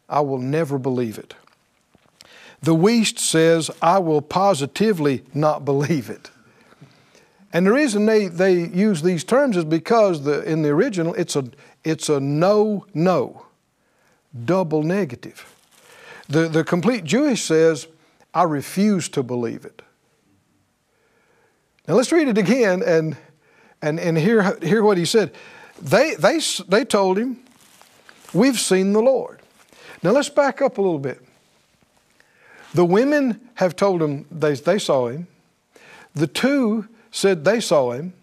I 0.10 0.22
will 0.22 0.40
never 0.40 0.78
believe 0.78 1.18
it. 1.18 1.34
The 2.62 2.76
Wuest 2.76 3.20
says, 3.20 3.70
I 3.82 4.00
will 4.00 4.22
positively 4.22 5.24
not 5.34 5.66
believe 5.66 6.10
it. 6.10 6.32
And 7.54 7.66
the 7.66 7.72
reason 7.72 8.06
they, 8.06 8.28
they 8.28 8.68
use 8.68 9.02
these 9.02 9.24
terms 9.24 9.56
is 9.58 9.64
because 9.64 10.24
the, 10.24 10.44
in 10.44 10.64
the 10.64 10.70
original 10.70 11.14
it's 11.14 11.36
a, 11.36 11.46
it's 11.84 12.10
a 12.10 12.20
no, 12.20 12.86
no, 12.94 13.46
double 14.46 14.84
negative. 14.84 15.54
The, 16.28 16.50
the 16.50 16.64
complete 16.64 17.04
Jewish 17.04 17.44
says, 17.44 17.88
I 18.34 18.44
refuse 18.44 19.08
to 19.10 19.24
believe 19.24 19.64
it. 19.64 19.82
Now 21.88 21.94
let's 21.94 22.12
read 22.12 22.28
it 22.28 22.38
again 22.38 22.84
and, 22.86 23.16
and, 23.82 24.00
and 24.00 24.18
hear, 24.18 24.58
hear 24.62 24.84
what 24.84 24.98
he 24.98 25.06
said. 25.06 25.34
They, 25.82 26.16
they, 26.16 26.40
they 26.68 26.84
told 26.84 27.18
him, 27.18 27.40
We've 28.34 28.60
seen 28.60 28.92
the 28.92 29.02
Lord. 29.02 29.40
Now 30.04 30.12
let's 30.12 30.30
back 30.30 30.62
up 30.62 30.78
a 30.78 30.82
little 30.82 31.00
bit. 31.00 31.24
The 32.74 32.86
women 32.86 33.50
have 33.56 33.76
told 33.76 34.02
him 34.02 34.26
they, 34.32 34.54
they 34.54 34.80
saw 34.80 35.08
him. 35.08 35.28
The 36.14 36.28
two 36.28 36.88
said 37.12 37.46
they 37.46 37.60
saw 37.60 37.92
him. 37.92 38.14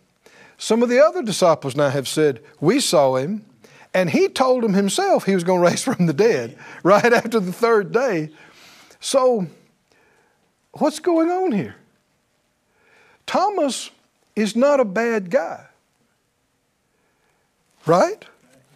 Some 0.58 0.82
of 0.82 0.88
the 0.88 1.00
other 1.00 1.22
disciples 1.22 1.76
now 1.76 1.88
have 1.88 2.08
said, 2.08 2.40
We 2.60 2.80
saw 2.80 3.16
him. 3.16 3.44
And 3.92 4.10
he 4.10 4.26
told 4.28 4.64
them 4.64 4.74
himself 4.74 5.24
he 5.24 5.34
was 5.34 5.44
going 5.44 5.60
to 5.64 5.70
raise 5.70 5.82
from 5.84 6.06
the 6.06 6.12
dead 6.12 6.58
right 6.82 7.12
after 7.12 7.38
the 7.38 7.52
third 7.52 7.92
day. 7.92 8.30
So, 9.00 9.46
what's 10.72 10.98
going 10.98 11.30
on 11.30 11.52
here? 11.52 11.76
Thomas 13.26 13.90
is 14.34 14.56
not 14.56 14.80
a 14.80 14.84
bad 14.84 15.30
guy, 15.30 15.64
right? 17.86 18.24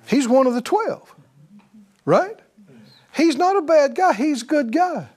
He's 0.07 0.29
one 0.29 0.47
of 0.47 0.55
the 0.55 0.63
12, 0.63 1.15
right? 2.05 2.39
He's 3.15 3.37
not 3.37 3.57
a 3.57 3.63
bad 3.63 3.95
guy, 3.95 4.13
he's 4.15 4.43
a 4.43 4.47
good 4.47 4.73
guy. 4.73 5.09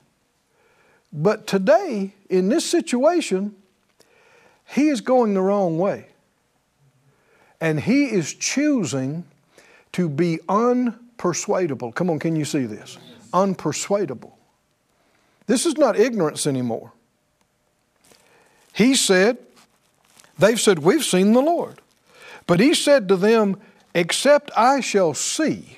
But 1.13 1.47
today, 1.47 2.13
in 2.29 2.49
this 2.49 2.65
situation, 2.65 3.55
he 4.67 4.87
is 4.87 5.01
going 5.01 5.33
the 5.33 5.41
wrong 5.41 5.77
way. 5.77 6.07
And 7.59 7.79
he 7.79 8.05
is 8.05 8.33
choosing 8.33 9.25
to 9.91 10.07
be 10.07 10.39
unpersuadable. 10.47 11.93
Come 11.93 12.09
on, 12.09 12.19
can 12.19 12.35
you 12.35 12.45
see 12.45 12.65
this? 12.65 12.97
Unpersuadable. 13.33 14.31
This 15.47 15.65
is 15.65 15.77
not 15.77 15.99
ignorance 15.99 16.47
anymore. 16.47 16.93
He 18.73 18.95
said, 18.95 19.37
they've 20.39 20.59
said, 20.59 20.79
We've 20.79 21.03
seen 21.03 21.33
the 21.33 21.41
Lord. 21.41 21.81
But 22.47 22.59
he 22.59 22.73
said 22.73 23.07
to 23.09 23.17
them, 23.17 23.59
Except 23.93 24.49
I 24.55 24.79
shall 24.79 25.13
see 25.13 25.77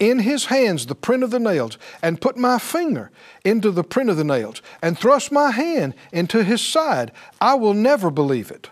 in 0.00 0.18
his 0.20 0.46
hands 0.46 0.86
the 0.86 0.94
print 0.96 1.22
of 1.22 1.30
the 1.30 1.38
nails, 1.38 1.78
and 2.02 2.20
put 2.20 2.36
my 2.36 2.58
finger 2.58 3.12
into 3.44 3.70
the 3.70 3.84
print 3.84 4.10
of 4.10 4.16
the 4.16 4.24
nails, 4.24 4.62
and 4.82 4.98
thrust 4.98 5.30
my 5.30 5.52
hand 5.52 5.94
into 6.10 6.42
his 6.42 6.60
side, 6.60 7.12
I 7.40 7.54
will 7.54 7.74
never 7.74 8.10
believe 8.10 8.50
it. 8.50 8.70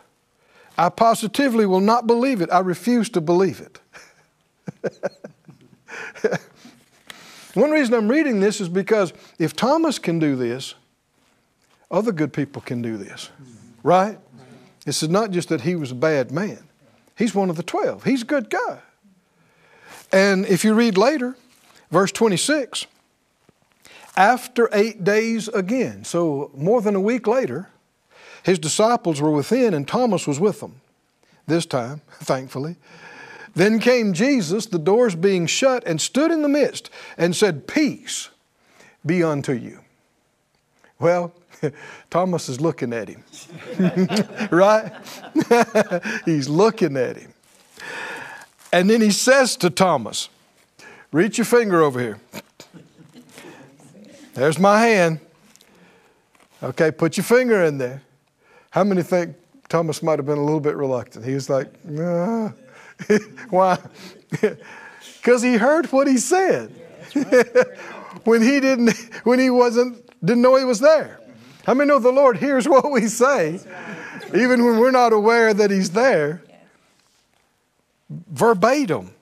I 0.76 0.88
positively 0.88 1.66
will 1.66 1.80
not 1.80 2.06
believe 2.06 2.40
it. 2.40 2.50
I 2.50 2.61
refuse 2.61 3.08
to 3.11 3.20
believe 3.20 3.61
it. 3.61 3.80
One 7.54 7.70
reason 7.70 7.94
I'm 7.94 8.08
reading 8.08 8.40
this 8.40 8.61
is 8.61 8.68
because 8.68 9.12
if 9.38 9.54
Thomas 9.54 9.99
can 9.99 10.18
do 10.18 10.37
this, 10.37 10.75
other 11.90 12.12
good 12.12 12.32
people 12.32 12.62
can 12.62 12.82
do 12.82 12.97
this, 12.97 13.30
right? 13.82 14.18
This 14.85 15.02
is 15.02 15.08
not 15.08 15.30
just 15.32 15.49
that 15.49 15.62
he 15.62 15.75
was 15.75 15.90
a 15.90 15.97
bad 15.97 16.30
man. 16.30 16.68
He's 17.16 17.35
one 17.35 17.50
of 17.50 17.56
the 17.56 17.62
12. 17.62 18.04
He's 18.04 18.23
a 18.23 18.26
good 18.26 18.49
guy. 18.49 18.78
And 20.12 20.47
if 20.47 20.65
you 20.65 20.75
read 20.75 20.97
later, 20.97 21.37
verse 21.91 22.12
26, 22.12 22.87
after 24.17 24.69
eight 24.73 25.05
days 25.05 25.49
again, 25.49 26.05
so 26.05 26.50
more 26.55 26.83
than 26.83 26.95
a 26.95 27.00
week 27.00 27.27
later, 27.27 27.69
his 28.43 28.59
disciples 28.59 29.21
were 29.21 29.31
within 29.31 29.75
and 29.75 29.87
Thomas 29.87 30.27
was 30.27 30.41
with 30.41 30.61
them. 30.61 30.81
This 31.47 31.67
time, 31.67 32.03
thankfully. 32.21 32.77
Then 33.55 33.81
came 33.81 34.12
Jesus, 34.12 34.67
the 34.67 34.79
doors 34.79 35.15
being 35.15 35.47
shut, 35.47 35.83
and 35.87 36.00
stood 36.00 36.31
in 36.31 36.43
the 36.43 36.49
midst 36.49 36.91
and 37.17 37.35
said, 37.35 37.67
Peace 37.67 38.29
be 39.05 39.23
unto 39.23 39.53
you. 39.53 39.81
Well, 41.00 41.33
Thomas 42.11 42.49
is 42.49 42.61
looking 42.61 42.93
at 42.93 43.09
him, 43.09 43.25
right? 44.50 44.93
He's 46.25 46.49
looking 46.49 46.97
at 46.97 47.17
him. 47.17 47.33
And 48.72 48.88
then 48.90 49.00
he 49.00 49.10
says 49.10 49.56
to 49.58 49.70
Thomas, 49.70 50.28
Reach 51.10 51.38
your 51.38 51.46
finger 51.46 51.82
over 51.82 52.00
here. 52.00 52.20
There's 54.34 54.58
my 54.58 54.78
hand. 54.78 55.20
Okay, 56.62 56.90
put 56.90 57.16
your 57.16 57.25
finger 57.25 57.64
in 57.64 57.78
there. 57.78 58.02
How 58.70 58.84
many 58.84 59.02
think 59.02 59.34
Thomas 59.68 60.02
might 60.02 60.18
have 60.18 60.26
been 60.26 60.38
a 60.38 60.44
little 60.44 60.60
bit 60.60 60.76
reluctant? 60.76 61.25
He 61.25 61.34
was 61.34 61.48
like. 61.48 61.68
Why? 63.50 63.78
Because 65.20 65.42
he 65.42 65.56
heard 65.56 65.87
what 65.92 66.06
he 66.06 66.16
said 66.16 66.70
when 68.25 68.40
he 68.40 68.60
didn't, 68.60 68.96
when 69.25 69.38
he 69.38 69.50
wasn't, 69.50 70.02
didn't 70.25 70.42
know 70.42 70.56
he 70.56 70.64
was 70.64 70.80
there. 70.80 71.20
How 71.66 71.75
many 71.75 71.88
know 71.88 71.98
the 71.98 72.12
Lord 72.12 72.38
hears 72.38 72.66
what 72.66 72.90
we 72.90 73.08
say, 73.08 73.60
even 74.34 74.64
when 74.64 74.78
we're 74.78 74.90
not 74.90 75.12
aware 75.12 75.52
that 75.52 75.70
He's 75.70 75.90
there? 75.90 76.42
Verbatim, 78.11 79.12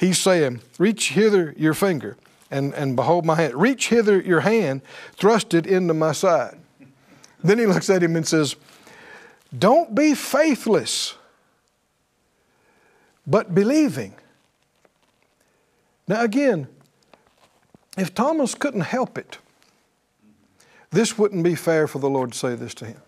He's 0.00 0.18
saying, 0.18 0.62
"Reach 0.78 1.10
hither 1.10 1.54
your 1.58 1.74
finger, 1.74 2.16
and 2.50 2.72
and 2.72 2.96
behold 2.96 3.26
my 3.26 3.34
hand. 3.34 3.54
Reach 3.54 3.88
hither 3.88 4.18
your 4.18 4.40
hand, 4.40 4.80
thrust 5.12 5.52
it 5.52 5.66
into 5.66 5.92
my 5.92 6.12
side." 6.12 6.58
Then 7.44 7.58
He 7.58 7.66
looks 7.66 7.90
at 7.90 8.02
him 8.02 8.16
and 8.16 8.26
says, 8.26 8.56
"Don't 9.56 9.94
be 9.94 10.14
faithless, 10.14 11.16
but 13.26 13.54
believing." 13.54 14.14
Now 16.08 16.22
again, 16.22 16.66
if 17.98 18.14
Thomas 18.14 18.54
couldn't 18.54 18.80
help 18.80 19.18
it, 19.18 19.36
this 20.90 21.18
wouldn't 21.18 21.44
be 21.44 21.54
fair 21.54 21.86
for 21.86 21.98
the 21.98 22.08
Lord 22.08 22.32
to 22.32 22.38
say 22.38 22.54
this 22.54 22.72
to 22.76 22.86
him. 22.86 23.02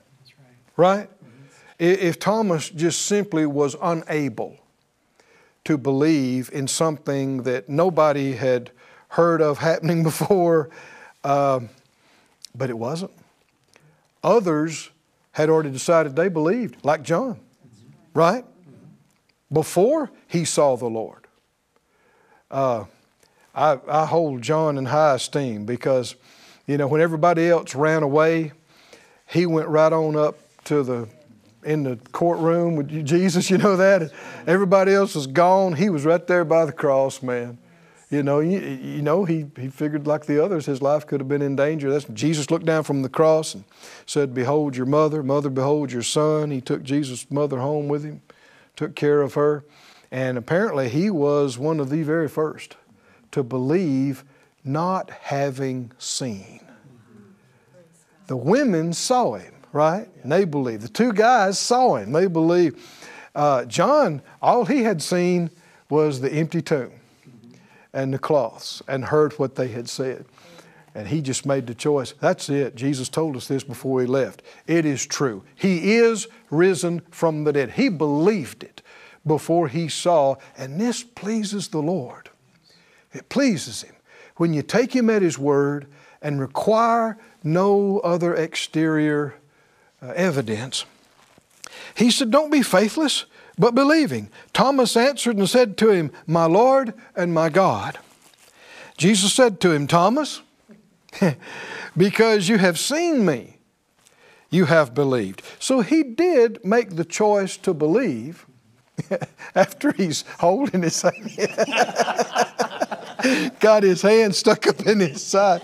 Right? 0.76 0.98
right? 0.98 1.08
Mm-hmm. 1.08 2.06
If 2.06 2.18
Thomas 2.18 2.68
just 2.68 3.06
simply 3.06 3.46
was 3.46 3.76
unable 3.80 4.58
to 5.64 5.78
believe 5.78 6.50
in 6.52 6.66
something 6.66 7.44
that 7.44 7.68
nobody 7.68 8.32
had 8.32 8.70
heard 9.08 9.40
of 9.40 9.58
happening 9.68 10.02
before, 10.02 10.70
uh, 11.24 11.60
but 12.54 12.70
it 12.70 12.78
wasn't. 12.78 13.12
Others 14.22 14.90
had 15.32 15.48
already 15.48 15.70
decided 15.70 16.14
they 16.14 16.28
believed, 16.28 16.84
like 16.84 17.02
John, 17.02 17.40
right? 18.14 18.44
Before 19.50 20.10
he 20.28 20.44
saw 20.44 20.76
the 20.76 20.86
Lord. 20.86 21.26
Uh, 22.50 22.84
I, 23.54 23.78
I 23.88 24.06
hold 24.06 24.42
John 24.42 24.78
in 24.78 24.86
high 24.86 25.14
esteem 25.14 25.64
because, 25.64 26.14
you 26.66 26.76
know, 26.76 26.86
when 26.86 27.00
everybody 27.00 27.48
else 27.48 27.74
ran 27.74 28.02
away, 28.02 28.52
he 29.26 29.46
went 29.46 29.68
right 29.68 29.92
on 29.92 30.16
up 30.16 30.38
to 30.64 30.82
the 30.82 31.08
in 31.64 31.84
the 31.84 31.96
courtroom 32.12 32.76
with 32.76 33.06
Jesus, 33.06 33.50
you 33.50 33.58
know 33.58 33.76
that? 33.76 34.12
Everybody 34.46 34.92
else 34.92 35.14
was 35.14 35.26
gone. 35.26 35.74
He 35.74 35.90
was 35.90 36.04
right 36.04 36.26
there 36.26 36.44
by 36.44 36.64
the 36.64 36.72
cross, 36.72 37.22
man. 37.22 37.58
You 38.10 38.22
know, 38.22 38.40
you, 38.40 38.58
you, 38.58 39.00
know, 39.00 39.24
he, 39.24 39.46
he 39.56 39.68
figured 39.68 40.06
like 40.06 40.26
the 40.26 40.44
others, 40.44 40.66
his 40.66 40.82
life 40.82 41.06
could 41.06 41.20
have 41.20 41.28
been 41.28 41.40
in 41.40 41.56
danger. 41.56 41.90
That's 41.90 42.04
Jesus 42.06 42.50
looked 42.50 42.66
down 42.66 42.84
from 42.84 43.00
the 43.00 43.08
cross 43.08 43.54
and 43.54 43.64
said, 44.04 44.34
Behold 44.34 44.76
your 44.76 44.84
mother, 44.84 45.22
mother, 45.22 45.48
behold 45.48 45.90
your 45.90 46.02
son. 46.02 46.50
He 46.50 46.60
took 46.60 46.82
Jesus' 46.82 47.30
mother 47.30 47.58
home 47.58 47.88
with 47.88 48.04
him, 48.04 48.20
took 48.76 48.94
care 48.94 49.22
of 49.22 49.32
her. 49.32 49.64
And 50.10 50.36
apparently 50.36 50.90
he 50.90 51.08
was 51.08 51.56
one 51.56 51.80
of 51.80 51.88
the 51.88 52.02
very 52.02 52.28
first 52.28 52.76
to 53.30 53.42
believe 53.42 54.24
not 54.62 55.10
having 55.10 55.90
seen. 55.96 56.60
The 58.26 58.36
women 58.36 58.92
saw 58.92 59.34
him, 59.34 59.51
right? 59.72 60.08
And 60.22 60.30
they 60.30 60.44
believed. 60.44 60.82
The 60.82 60.88
two 60.88 61.12
guys 61.12 61.58
saw 61.58 61.96
him. 61.96 62.12
They 62.12 62.26
believed. 62.26 62.78
Uh, 63.34 63.64
John, 63.64 64.22
all 64.40 64.64
he 64.64 64.82
had 64.82 65.02
seen 65.02 65.50
was 65.88 66.20
the 66.20 66.32
empty 66.32 66.62
tomb 66.62 66.92
and 67.92 68.12
the 68.12 68.18
cloths 68.18 68.82
and 68.88 69.04
heard 69.04 69.32
what 69.34 69.54
they 69.54 69.68
had 69.68 69.88
said. 69.88 70.24
And 70.94 71.08
he 71.08 71.22
just 71.22 71.46
made 71.46 71.66
the 71.66 71.74
choice. 71.74 72.12
That's 72.20 72.50
it. 72.50 72.74
Jesus 72.74 73.08
told 73.08 73.36
us 73.36 73.48
this 73.48 73.64
before 73.64 74.02
he 74.02 74.06
left. 74.06 74.42
It 74.66 74.84
is 74.84 75.06
true. 75.06 75.42
He 75.54 75.94
is 75.94 76.28
risen 76.50 77.00
from 77.10 77.44
the 77.44 77.52
dead. 77.52 77.70
He 77.72 77.88
believed 77.88 78.62
it 78.62 78.82
before 79.26 79.68
he 79.68 79.88
saw, 79.88 80.36
and 80.56 80.80
this 80.80 81.02
pleases 81.02 81.68
the 81.68 81.80
Lord. 81.80 82.28
It 83.12 83.28
pleases 83.28 83.82
Him 83.82 83.94
when 84.36 84.52
you 84.52 84.62
take 84.62 84.94
Him 84.94 85.10
at 85.10 85.22
His 85.22 85.38
word 85.38 85.86
and 86.20 86.40
require 86.40 87.18
no 87.42 87.98
other 88.00 88.34
exterior 88.34 89.34
Uh, 90.02 90.12
evidence. 90.16 90.84
He 91.94 92.10
said, 92.10 92.32
Don't 92.32 92.50
be 92.50 92.62
faithless, 92.62 93.24
but 93.56 93.74
believing. 93.74 94.30
Thomas 94.52 94.96
answered 94.96 95.36
and 95.36 95.48
said 95.48 95.76
to 95.78 95.90
him, 95.90 96.10
My 96.26 96.46
Lord 96.46 96.94
and 97.14 97.32
my 97.32 97.48
God. 97.48 97.98
Jesus 98.96 99.32
said 99.32 99.60
to 99.60 99.70
him, 99.70 99.86
Thomas, 99.86 100.42
because 101.96 102.48
you 102.48 102.58
have 102.58 102.80
seen 102.80 103.24
me, 103.24 103.58
you 104.50 104.64
have 104.64 104.92
believed. 104.92 105.42
So 105.60 105.82
he 105.82 106.02
did 106.02 106.64
make 106.64 106.96
the 106.96 107.04
choice 107.04 107.56
to 107.58 107.72
believe 107.72 108.44
after 109.54 109.92
he's 109.92 110.24
holding 110.40 110.82
his 110.82 111.00
hand. 111.00 111.30
got 113.60 113.84
his 113.84 114.02
hand 114.02 114.34
stuck 114.34 114.66
up 114.66 114.84
in 114.84 114.98
his 114.98 115.24
side. 115.24 115.62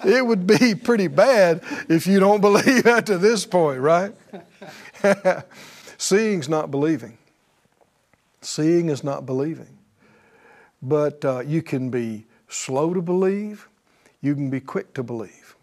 It 0.04 0.24
would 0.24 0.46
be 0.46 0.74
pretty 0.74 1.08
bad 1.08 1.62
if 1.88 2.06
you 2.06 2.20
don't 2.20 2.40
believe 2.40 2.84
that 2.84 3.06
to 3.06 3.18
this 3.18 3.44
point, 3.44 3.80
right? 3.80 4.14
Seeing's 5.98 6.48
not 6.48 6.70
believing. 6.70 7.18
Seeing 8.40 8.88
is 8.88 9.04
not 9.04 9.26
believing. 9.26 9.78
But 10.82 11.24
uh, 11.24 11.40
you 11.40 11.62
can 11.62 11.90
be 11.90 12.24
slow 12.48 12.94
to 12.94 13.02
believe, 13.02 13.68
you 14.22 14.34
can 14.34 14.48
be 14.48 14.60
quick 14.60 14.94
to 14.94 15.02
believe. 15.02 15.54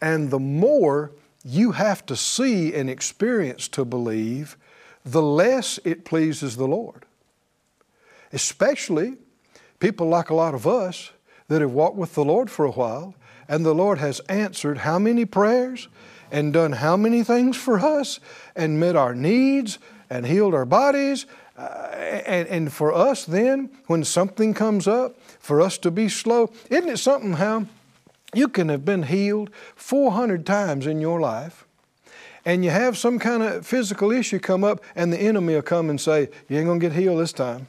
And 0.00 0.30
the 0.30 0.38
more 0.38 1.12
you 1.44 1.72
have 1.72 2.06
to 2.06 2.16
see 2.16 2.74
and 2.74 2.88
experience 2.88 3.68
to 3.68 3.84
believe, 3.84 4.56
the 5.04 5.22
less 5.22 5.78
it 5.84 6.04
pleases 6.04 6.56
the 6.56 6.66
Lord. 6.66 7.04
Especially 8.32 9.16
people 9.78 10.08
like 10.08 10.30
a 10.30 10.34
lot 10.34 10.54
of 10.54 10.66
us 10.66 11.10
that 11.48 11.60
have 11.60 11.72
walked 11.72 11.96
with 11.96 12.14
the 12.14 12.24
Lord 12.24 12.50
for 12.50 12.64
a 12.64 12.70
while, 12.70 13.14
and 13.50 13.66
the 13.66 13.74
Lord 13.74 13.98
has 13.98 14.20
answered 14.28 14.78
how 14.78 15.00
many 15.00 15.24
prayers 15.24 15.88
and 16.30 16.52
done 16.52 16.70
how 16.70 16.96
many 16.96 17.24
things 17.24 17.56
for 17.56 17.80
us 17.80 18.20
and 18.54 18.78
met 18.78 18.94
our 18.94 19.12
needs 19.12 19.78
and 20.08 20.24
healed 20.24 20.54
our 20.54 20.64
bodies. 20.64 21.26
Uh, 21.58 21.88
and, 22.26 22.48
and 22.48 22.72
for 22.72 22.94
us, 22.94 23.24
then, 23.24 23.68
when 23.88 24.04
something 24.04 24.54
comes 24.54 24.86
up, 24.86 25.18
for 25.40 25.60
us 25.60 25.78
to 25.78 25.90
be 25.90 26.08
slow, 26.08 26.52
isn't 26.70 26.88
it 26.88 26.98
something 26.98 27.32
how 27.34 27.66
you 28.32 28.46
can 28.46 28.68
have 28.68 28.84
been 28.84 29.02
healed 29.02 29.50
400 29.74 30.46
times 30.46 30.86
in 30.86 31.00
your 31.00 31.20
life? 31.20 31.66
and 32.44 32.64
you 32.64 32.70
have 32.70 32.96
some 32.96 33.18
kind 33.18 33.42
of 33.42 33.66
physical 33.66 34.10
issue 34.10 34.38
come 34.38 34.64
up, 34.64 34.82
and 34.96 35.12
the 35.12 35.18
enemy 35.18 35.54
will 35.54 35.62
come 35.62 35.90
and 35.90 36.00
say, 36.00 36.30
You 36.48 36.58
ain't 36.58 36.68
to 36.68 36.78
get 36.78 36.92
healed 36.92 37.20
this 37.20 37.34
time. 37.34 37.66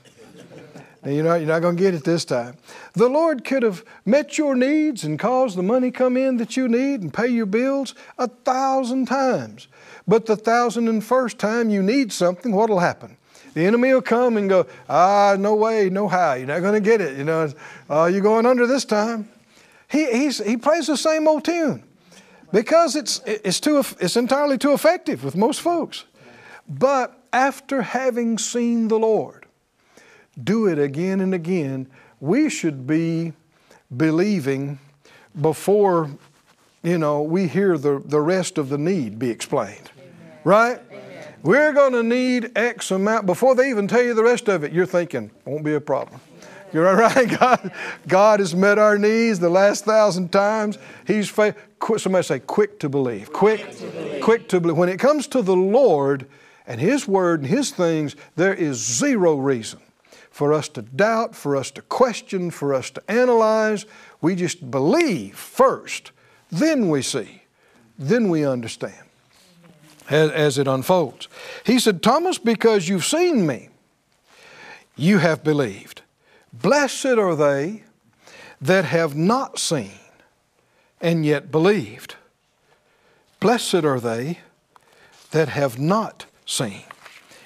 You're 1.04 1.24
not, 1.24 1.36
you're 1.36 1.48
not 1.48 1.64
going 1.64 1.78
to 1.78 1.82
get 1.82 1.96
it 1.96 2.04
this 2.04 2.26
time. 2.26 2.58
The 2.94 3.10
Lord 3.10 3.44
could 3.44 3.64
have 3.64 3.84
met 4.06 4.38
your 4.38 4.56
needs 4.56 5.04
and 5.04 5.18
caused 5.18 5.58
the 5.58 5.64
money 5.64 5.90
come 5.90 6.16
in 6.16 6.38
that 6.38 6.56
you 6.56 6.68
need 6.68 7.02
and 7.02 7.12
pay 7.12 7.28
your 7.28 7.48
bills 7.48 7.96
a 8.20 8.28
thousand 8.28 9.08
times. 9.08 9.68
But 10.08 10.28
the 10.28 10.36
thousand 10.36 10.88
and 10.90 11.04
first 11.04 11.40
time 11.40 11.72
you 11.72 11.82
need 11.82 12.14
something, 12.14 12.52
what'll 12.52 12.80
happen? 12.80 13.18
The 13.56 13.66
enemy 13.66 13.94
will 13.94 14.04
come 14.04 14.38
and 14.38 14.48
go, 14.48 14.68
ah, 14.88 15.36
no 15.40 15.56
way, 15.56 15.90
no 15.90 16.08
how, 16.08 16.34
you're 16.34 16.48
not 16.48 16.62
going 16.62 16.82
to 16.82 16.90
get 16.90 17.02
it. 17.02 17.18
You 17.18 17.24
know, 17.24 17.52
uh, 17.90 18.06
you're 18.06 18.22
going 18.22 18.46
under 18.46 18.68
this 18.68 18.86
time. 18.86 19.28
He, 19.90 20.30
he 20.30 20.56
plays 20.56 20.88
the 20.88 20.96
same 20.96 21.28
old 21.28 21.44
tune 21.44 21.84
because 22.54 22.96
it's, 22.96 23.22
it's, 23.26 23.60
too, 23.60 23.84
it's 24.00 24.16
entirely 24.16 24.58
too 24.58 24.74
effective 24.74 25.24
with 25.24 25.36
most 25.36 25.62
folks. 25.62 26.06
But 26.70 27.18
after 27.34 27.82
having 27.82 28.38
seen 28.38 28.88
the 28.88 29.00
Lord 29.00 29.41
do 30.42 30.68
it 30.68 30.80
again 30.80 31.22
and 31.22 31.34
again, 31.34 31.88
we 32.20 32.50
should 32.50 32.88
be 32.88 33.34
believing 33.96 34.80
before 35.42 36.10
you 36.84 36.98
know 36.98 37.22
we 37.22 37.48
hear 37.48 37.78
the, 37.78 38.02
the 38.06 38.20
rest 38.20 38.58
of 38.58 38.70
the 38.70 38.78
need 38.78 39.20
be 39.20 39.30
explained. 39.30 39.92
Amen. 39.98 40.40
Right? 40.44 40.80
Amen. 40.90 41.34
We're 41.44 41.74
going 41.74 41.94
to 41.94 42.04
need 42.04 42.52
X 42.56 42.92
amount 42.92 43.26
before 43.26 43.56
they 43.56 43.70
even 43.70 43.88
tell 43.88 44.02
you 44.02 44.14
the 44.14 44.24
rest 44.24 44.48
of 44.48 44.64
it. 44.64 44.72
You're 44.72 44.86
thinking, 44.86 45.32
won't 45.46 45.64
be 45.64 45.74
a 45.74 45.82
problem. 45.82 46.22
You're 46.72 46.88
all 46.88 46.96
right. 46.96 47.28
God, 47.40 47.72
God 48.08 48.40
has 48.40 48.56
met 48.56 48.78
our 48.78 48.98
needs 48.98 49.40
the 49.40 49.50
last 49.50 49.84
thousand 49.84 50.32
times. 50.32 50.78
He's 51.06 51.30
fa- 51.30 51.56
somebody 51.98 52.24
say 52.24 52.40
quick 52.40 52.80
to 52.80 52.90
believe. 52.90 53.34
Quick, 53.34 53.62
quick 53.62 53.78
to 53.78 53.86
believe. 53.92 54.24
quick 54.24 54.48
to 54.50 54.60
believe. 54.60 54.78
When 54.78 54.90
it 54.90 55.00
comes 55.00 55.28
to 55.28 55.42
the 55.42 55.56
Lord 55.56 56.28
and 56.68 56.80
His 56.80 57.08
Word 57.08 57.42
and 57.42 57.50
His 57.50 57.72
things, 57.72 58.16
there 58.36 58.54
is 58.54 58.78
zero 58.78 59.36
reason 59.36 59.80
for 60.32 60.54
us 60.54 60.70
to 60.70 60.82
doubt, 60.82 61.36
for 61.36 61.56
us 61.56 61.70
to 61.72 61.82
question, 61.82 62.50
for 62.50 62.74
us 62.74 62.90
to 62.92 63.04
analyze. 63.12 63.86
We 64.22 64.36
just 64.36 64.72
believe 64.72 65.36
first, 65.36 66.12
then 66.50 66.90
we 66.90 67.02
see, 67.02 67.44
then 68.00 68.30
we 68.30 68.46
understand 68.46 69.04
as, 70.10 70.32
as 70.32 70.58
it 70.58 70.68
unfolds. 70.68 71.28
He 71.66 71.78
said, 71.78 72.02
Thomas, 72.02 72.38
because 72.38 72.88
you've 72.88 73.06
seen 73.06 73.46
me, 73.46 73.70
you 74.96 75.20
have 75.20 75.44
believed. 75.44 76.02
Blessed 76.54 77.06
are 77.06 77.36
they 77.36 77.84
that 78.62 78.86
have 78.86 79.16
not 79.16 79.60
seen 79.60 79.92
and 81.02 81.26
yet 81.26 81.52
believed. 81.52 82.16
Blessed 83.40 83.84
are 83.84 84.00
they 84.00 84.40
that 85.32 85.50
have 85.50 85.80
not 85.80 86.26
seen 86.46 86.84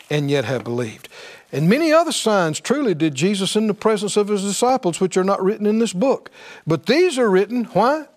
and 0.10 0.30
yet 0.30 0.46
have 0.46 0.64
believed. 0.64 1.08
And 1.56 1.70
many 1.70 1.94
other 1.94 2.12
signs 2.12 2.60
truly 2.60 2.94
did 2.94 3.16
Jesus 3.16 3.56
in 3.56 3.68
the 3.68 3.74
presence 3.74 4.18
of 4.18 4.28
his 4.28 4.44
disciples, 4.44 5.00
which 5.00 5.16
are 5.16 5.24
not 5.24 5.42
written 5.42 5.66
in 5.66 5.80
this 5.80 5.94
book. 5.94 6.30
But 6.68 6.86
these 6.86 7.18
are 7.18 7.30
written, 7.30 7.64
why? 7.66 8.08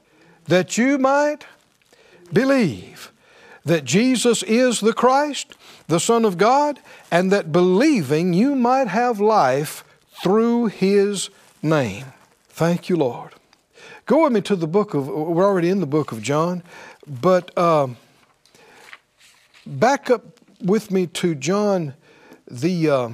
That 0.47 0.77
you 0.77 0.99
might 0.99 1.47
believe 2.33 3.13
that 3.65 3.85
Jesus 3.85 4.43
is 4.43 4.81
the 4.81 4.93
Christ, 4.93 5.55
the 5.87 6.01
Son 6.01 6.25
of 6.25 6.37
God, 6.37 6.81
and 7.13 7.31
that 7.31 7.53
believing 7.53 8.33
you 8.33 8.57
might 8.57 8.89
have 8.89 9.21
life 9.21 9.85
through 10.21 10.67
his 10.67 11.31
name. 11.63 12.07
Thank 12.49 12.89
you, 12.89 12.97
Lord. 12.97 13.35
Go 14.07 14.25
with 14.25 14.33
me 14.33 14.41
to 14.41 14.57
the 14.57 14.67
book 14.67 14.95
of, 14.95 15.07
we're 15.07 15.47
already 15.47 15.71
in 15.71 15.79
the 15.79 15.87
book 15.87 16.11
of 16.11 16.23
John, 16.23 16.65
but 17.07 17.57
uh, 17.57 17.87
back 19.65 20.11
up 20.11 20.25
with 20.61 20.91
me 20.91 21.07
to 21.07 21.37
John, 21.37 21.95
the 22.51 22.91
uh, 22.91 23.09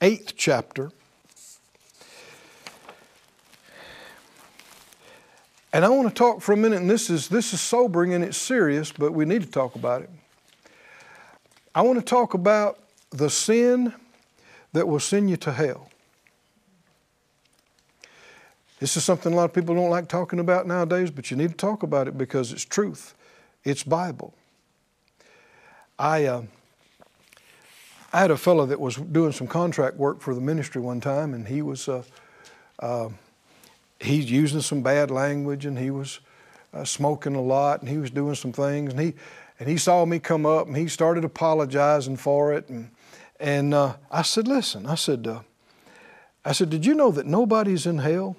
eighth 0.00 0.34
chapter. 0.36 0.90
And 5.72 5.84
I 5.84 5.88
want 5.90 6.08
to 6.08 6.14
talk 6.14 6.40
for 6.40 6.52
a 6.52 6.56
minute, 6.56 6.80
and 6.80 6.88
this 6.88 7.10
is, 7.10 7.28
this 7.28 7.52
is 7.52 7.60
sobering 7.60 8.14
and 8.14 8.24
it's 8.24 8.38
serious, 8.38 8.90
but 8.90 9.12
we 9.12 9.24
need 9.24 9.42
to 9.42 9.50
talk 9.50 9.74
about 9.74 10.02
it. 10.02 10.10
I 11.74 11.82
want 11.82 11.98
to 11.98 12.04
talk 12.04 12.34
about 12.34 12.78
the 13.10 13.28
sin 13.28 13.92
that 14.72 14.88
will 14.88 15.00
send 15.00 15.28
you 15.30 15.36
to 15.38 15.52
hell. 15.52 15.90
This 18.80 18.96
is 18.96 19.04
something 19.04 19.32
a 19.32 19.36
lot 19.36 19.44
of 19.44 19.52
people 19.52 19.74
don't 19.74 19.90
like 19.90 20.08
talking 20.08 20.38
about 20.38 20.66
nowadays, 20.66 21.10
but 21.10 21.30
you 21.30 21.36
need 21.36 21.50
to 21.50 21.56
talk 21.56 21.82
about 21.82 22.08
it 22.08 22.16
because 22.16 22.52
it's 22.52 22.64
truth. 22.64 23.14
It's 23.64 23.82
Bible. 23.82 24.34
I, 25.98 26.24
uh, 26.26 26.42
I 28.12 28.20
had 28.20 28.30
a 28.30 28.36
fellow 28.36 28.66
that 28.66 28.80
was 28.80 28.96
doing 28.96 29.32
some 29.32 29.46
contract 29.46 29.96
work 29.96 30.20
for 30.20 30.34
the 30.34 30.40
ministry 30.40 30.80
one 30.80 31.00
time, 31.00 31.34
and 31.34 31.46
he 31.46 31.62
was 31.62 31.88
uh, 31.88 32.02
uh, 32.78 33.10
he's 34.00 34.30
using 34.30 34.60
some 34.60 34.82
bad 34.82 35.10
language, 35.10 35.66
and 35.66 35.78
he 35.78 35.90
was 35.90 36.20
uh, 36.72 36.84
smoking 36.84 37.34
a 37.34 37.42
lot, 37.42 37.80
and 37.80 37.88
he 37.88 37.98
was 37.98 38.10
doing 38.10 38.34
some 38.34 38.52
things, 38.52 38.92
and 38.92 39.00
he 39.00 39.14
and 39.60 39.68
he 39.68 39.76
saw 39.76 40.04
me 40.04 40.18
come 40.18 40.46
up, 40.46 40.66
and 40.66 40.76
he 40.76 40.88
started 40.88 41.24
apologizing 41.24 42.16
for 42.16 42.52
it, 42.52 42.68
and 42.68 42.90
and 43.38 43.74
uh, 43.74 43.94
I 44.10 44.22
said, 44.22 44.48
listen, 44.48 44.86
I 44.86 44.94
said, 44.94 45.26
uh, 45.26 45.40
I 46.44 46.52
said, 46.52 46.70
did 46.70 46.86
you 46.86 46.94
know 46.94 47.10
that 47.10 47.26
nobody's 47.26 47.86
in 47.86 47.98
hell? 47.98 48.36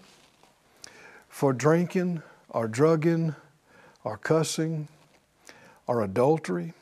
for 1.39 1.53
drinking 1.53 2.21
or 2.49 2.67
drugging 2.67 3.34
or 4.03 4.17
cussing 4.17 4.89
or 5.88 6.03
adultery 6.03 6.73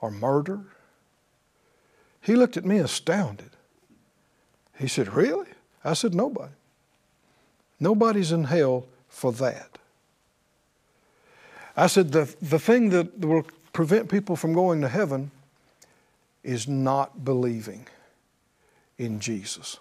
or 0.00 0.10
murder? 0.10 0.60
He 2.20 2.36
looked 2.36 2.56
at 2.56 2.64
me 2.64 2.78
astounded. 2.78 3.50
He 4.78 4.88
said, 4.88 5.12
Really? 5.14 5.48
I 5.84 5.94
said, 5.94 6.14
Nobody. 6.14 6.52
Nobody's 7.80 8.32
in 8.32 8.44
hell 8.44 8.86
for 9.08 9.32
that. 9.32 9.78
I 11.76 11.86
said, 11.86 12.12
The, 12.12 12.34
the 12.40 12.58
thing 12.58 12.90
that 12.90 13.18
will 13.20 13.46
prevent 13.72 14.10
people 14.10 14.36
from 14.36 14.52
going 14.52 14.80
to 14.80 14.88
heaven 14.88 15.30
is 16.42 16.66
not 16.66 17.24
believing 17.24 17.86
in 18.96 19.20
Jesus, 19.20 19.78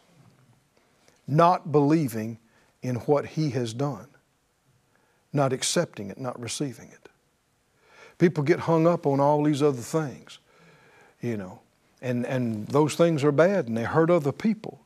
not 1.27 1.71
believing 1.71 2.37
in 2.81 2.95
what 2.97 3.25
He 3.25 3.51
has 3.51 3.73
done, 3.73 4.07
not 5.33 5.53
accepting 5.53 6.09
it, 6.09 6.19
not 6.19 6.39
receiving 6.39 6.89
it. 6.89 7.09
People 8.17 8.43
get 8.43 8.61
hung 8.61 8.87
up 8.87 9.05
on 9.05 9.19
all 9.19 9.43
these 9.43 9.61
other 9.61 9.81
things, 9.81 10.39
you 11.21 11.37
know, 11.37 11.59
and, 12.01 12.25
and 12.25 12.67
those 12.67 12.95
things 12.95 13.23
are 13.23 13.31
bad 13.31 13.67
and 13.67 13.77
they 13.77 13.83
hurt 13.83 14.09
other 14.09 14.31
people. 14.31 14.81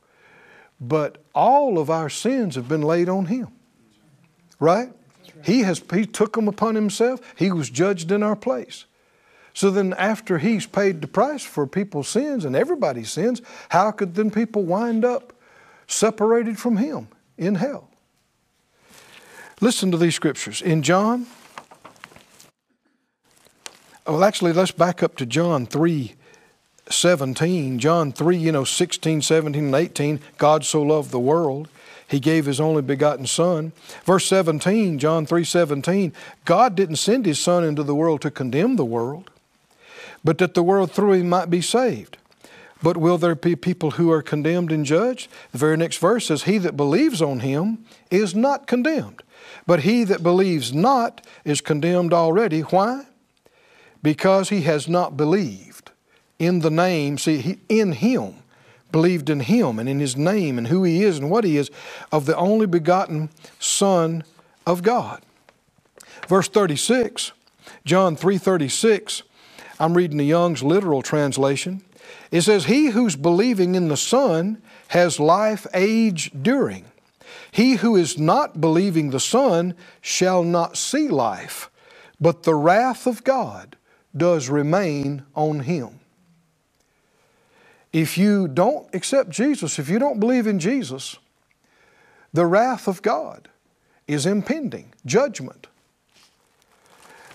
But 0.80 1.18
all 1.34 1.78
of 1.78 1.90
our 1.90 2.08
sins 2.08 2.56
have 2.56 2.68
been 2.68 2.82
laid 2.82 3.08
on 3.08 3.26
Him, 3.26 3.48
right? 4.58 4.90
He 5.44 5.60
has 5.60 5.82
He 5.92 6.06
took 6.06 6.34
them 6.34 6.48
upon 6.48 6.74
Himself. 6.74 7.20
He 7.36 7.52
was 7.52 7.70
judged 7.70 8.10
in 8.10 8.22
our 8.22 8.36
place. 8.36 8.86
So 9.54 9.70
then, 9.70 9.92
after 9.94 10.38
He's 10.38 10.66
paid 10.66 11.00
the 11.00 11.06
price 11.06 11.44
for 11.44 11.66
people's 11.66 12.08
sins 12.08 12.44
and 12.44 12.56
everybody's 12.56 13.10
sins, 13.10 13.42
how 13.68 13.90
could 13.90 14.14
then 14.14 14.30
people 14.30 14.64
wind 14.64 15.04
up 15.04 15.32
separated 15.86 16.58
from 16.58 16.78
Him 16.78 17.08
in 17.36 17.56
hell? 17.56 17.90
Listen 19.60 19.92
to 19.92 19.96
these 19.96 20.16
scriptures. 20.16 20.60
In 20.60 20.82
John, 20.82 21.26
well, 24.06 24.24
actually, 24.24 24.52
let's 24.52 24.72
back 24.72 25.02
up 25.02 25.16
to 25.16 25.26
John 25.26 25.66
3 25.66 26.16
17. 26.88 27.78
John 27.78 28.12
3, 28.12 28.36
you 28.36 28.52
know, 28.52 28.64
16, 28.64 29.22
17, 29.22 29.66
and 29.66 29.74
18. 29.74 30.20
God 30.38 30.64
so 30.64 30.82
loved 30.82 31.10
the 31.10 31.20
world, 31.20 31.68
he 32.08 32.20
gave 32.20 32.44
his 32.46 32.60
only 32.60 32.82
begotten 32.82 33.26
Son. 33.26 33.72
Verse 34.04 34.26
17, 34.26 34.98
John 34.98 35.24
3 35.24 35.44
17. 35.44 36.12
God 36.44 36.74
didn't 36.74 36.96
send 36.96 37.24
his 37.24 37.40
Son 37.40 37.64
into 37.64 37.82
the 37.82 37.94
world 37.94 38.20
to 38.22 38.30
condemn 38.30 38.76
the 38.76 38.84
world, 38.84 39.30
but 40.22 40.38
that 40.38 40.54
the 40.54 40.62
world 40.62 40.92
through 40.92 41.12
him 41.12 41.28
might 41.28 41.48
be 41.48 41.62
saved. 41.62 42.18
But 42.82 42.96
will 42.96 43.16
there 43.16 43.36
be 43.36 43.54
people 43.54 43.92
who 43.92 44.10
are 44.10 44.22
condemned 44.22 44.72
and 44.72 44.84
judged? 44.84 45.30
The 45.52 45.58
very 45.58 45.76
next 45.76 45.98
verse 45.98 46.26
says, 46.26 46.42
He 46.42 46.58
that 46.58 46.76
believes 46.76 47.22
on 47.22 47.40
him 47.40 47.84
is 48.10 48.34
not 48.34 48.66
condemned. 48.66 49.22
But 49.66 49.80
he 49.80 50.02
that 50.04 50.22
believes 50.22 50.74
not 50.74 51.24
is 51.44 51.60
condemned 51.60 52.12
already. 52.12 52.60
Why? 52.62 53.04
Because 54.02 54.48
he 54.48 54.62
has 54.62 54.88
not 54.88 55.16
believed 55.16 55.91
in 56.42 56.58
the 56.58 56.70
name, 56.70 57.18
see, 57.18 57.58
in 57.68 57.92
him, 57.92 58.34
believed 58.90 59.30
in 59.30 59.40
him 59.40 59.78
and 59.78 59.88
in 59.88 60.00
his 60.00 60.16
name 60.16 60.58
and 60.58 60.66
who 60.66 60.82
he 60.82 61.04
is 61.04 61.18
and 61.18 61.30
what 61.30 61.44
he 61.44 61.56
is, 61.56 61.70
of 62.10 62.26
the 62.26 62.36
only 62.36 62.66
begotten 62.66 63.30
Son 63.60 64.24
of 64.66 64.82
God. 64.82 65.22
Verse 66.26 66.48
36, 66.48 67.32
John 67.84 68.16
3:36, 68.16 69.22
I'm 69.78 69.94
reading 69.94 70.18
the 70.18 70.24
Young's 70.24 70.62
literal 70.62 71.00
translation. 71.00 71.82
It 72.30 72.42
says, 72.42 72.64
He 72.64 72.86
who's 72.86 73.16
believing 73.16 73.74
in 73.74 73.88
the 73.88 73.96
Son 73.96 74.60
has 74.88 75.20
life 75.20 75.66
age 75.72 76.32
during. 76.40 76.86
He 77.50 77.74
who 77.76 77.96
is 77.96 78.18
not 78.18 78.60
believing 78.60 79.10
the 79.10 79.20
Son 79.20 79.74
shall 80.00 80.42
not 80.42 80.76
see 80.76 81.08
life, 81.08 81.70
but 82.20 82.42
the 82.42 82.54
wrath 82.54 83.06
of 83.06 83.24
God 83.24 83.76
does 84.16 84.48
remain 84.48 85.24
on 85.34 85.60
him. 85.60 86.00
If 87.92 88.16
you 88.16 88.48
don't 88.48 88.92
accept 88.94 89.30
Jesus, 89.30 89.78
if 89.78 89.88
you 89.88 89.98
don't 89.98 90.18
believe 90.18 90.46
in 90.46 90.58
Jesus, 90.58 91.18
the 92.32 92.46
wrath 92.46 92.88
of 92.88 93.02
God 93.02 93.48
is 94.06 94.24
impending, 94.24 94.92
judgment. 95.04 95.66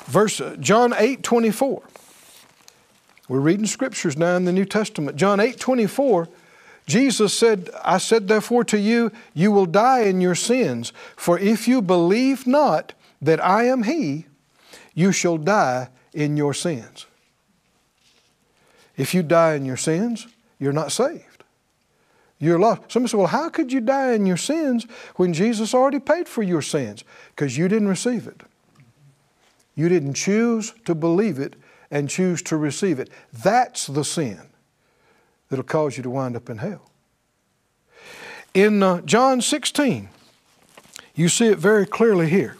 Verse 0.06 0.42
uh, 0.42 0.56
John 0.60 0.94
8 0.98 1.22
24. 1.22 1.84
We're 3.30 3.40
reading 3.40 3.66
scriptures 3.66 4.18
now 4.18 4.36
in 4.38 4.46
the 4.46 4.54
New 4.54 4.66
Testament. 4.66 5.18
John 5.18 5.40
8 5.40 5.60
24 5.60 6.28
Jesus 6.88 7.38
said, 7.38 7.70
I 7.84 7.98
said 7.98 8.30
therefore 8.30 8.64
to 8.66 8.80
you, 8.80 9.12
you 9.34 9.52
will 9.52 9.66
die 9.66 10.04
in 10.04 10.22
your 10.22 10.36
sins, 10.36 10.94
for 11.18 11.38
if 11.38 11.68
you 11.68 11.82
believe 11.82 12.48
not 12.48 12.94
that 13.22 13.44
I 13.44 13.66
am 13.66 13.84
He, 13.84 14.26
you 14.96 15.12
shall 15.12 15.38
die 15.38 15.90
in 16.14 16.38
your 16.38 16.54
sins. 16.54 17.06
If 18.96 19.14
you 19.14 19.22
die 19.22 19.56
in 19.56 19.66
your 19.66 19.78
sins, 19.78 20.28
you're 20.60 20.74
not 20.74 20.92
saved. 20.92 21.44
You're 22.40 22.60
lost. 22.60 22.92
Somebody 22.92 23.12
said, 23.12 23.18
Well, 23.18 23.28
how 23.28 23.50
could 23.50 23.72
you 23.72 23.82
die 23.82 24.14
in 24.14 24.26
your 24.26 24.38
sins 24.38 24.86
when 25.16 25.34
Jesus 25.34 25.74
already 25.74 26.00
paid 26.00 26.28
for 26.28 26.44
your 26.44 26.62
sins? 26.62 27.04
Because 27.36 27.58
you 27.58 27.68
didn't 27.68 27.88
receive 27.88 28.28
it. 28.28 28.42
You 29.76 29.90
didn't 29.90 30.14
choose 30.14 30.74
to 30.86 30.94
believe 30.94 31.40
it 31.40 31.56
and 31.90 32.10
choose 32.10 32.42
to 32.44 32.58
receive 32.58 33.00
it. 33.00 33.10
That's 33.34 33.88
the 33.88 34.04
sin 34.04 34.42
that'll 35.50 35.64
cause 35.64 35.98
you 35.98 36.04
to 36.04 36.10
wind 36.10 36.36
up 36.36 36.50
in 36.50 36.58
hell. 36.60 36.92
In 38.54 38.82
uh, 38.84 39.02
John 39.02 39.42
16, 39.42 40.10
you 41.16 41.30
see 41.30 41.48
it 41.48 41.58
very 41.58 41.86
clearly 41.86 42.30
here. 42.30 42.58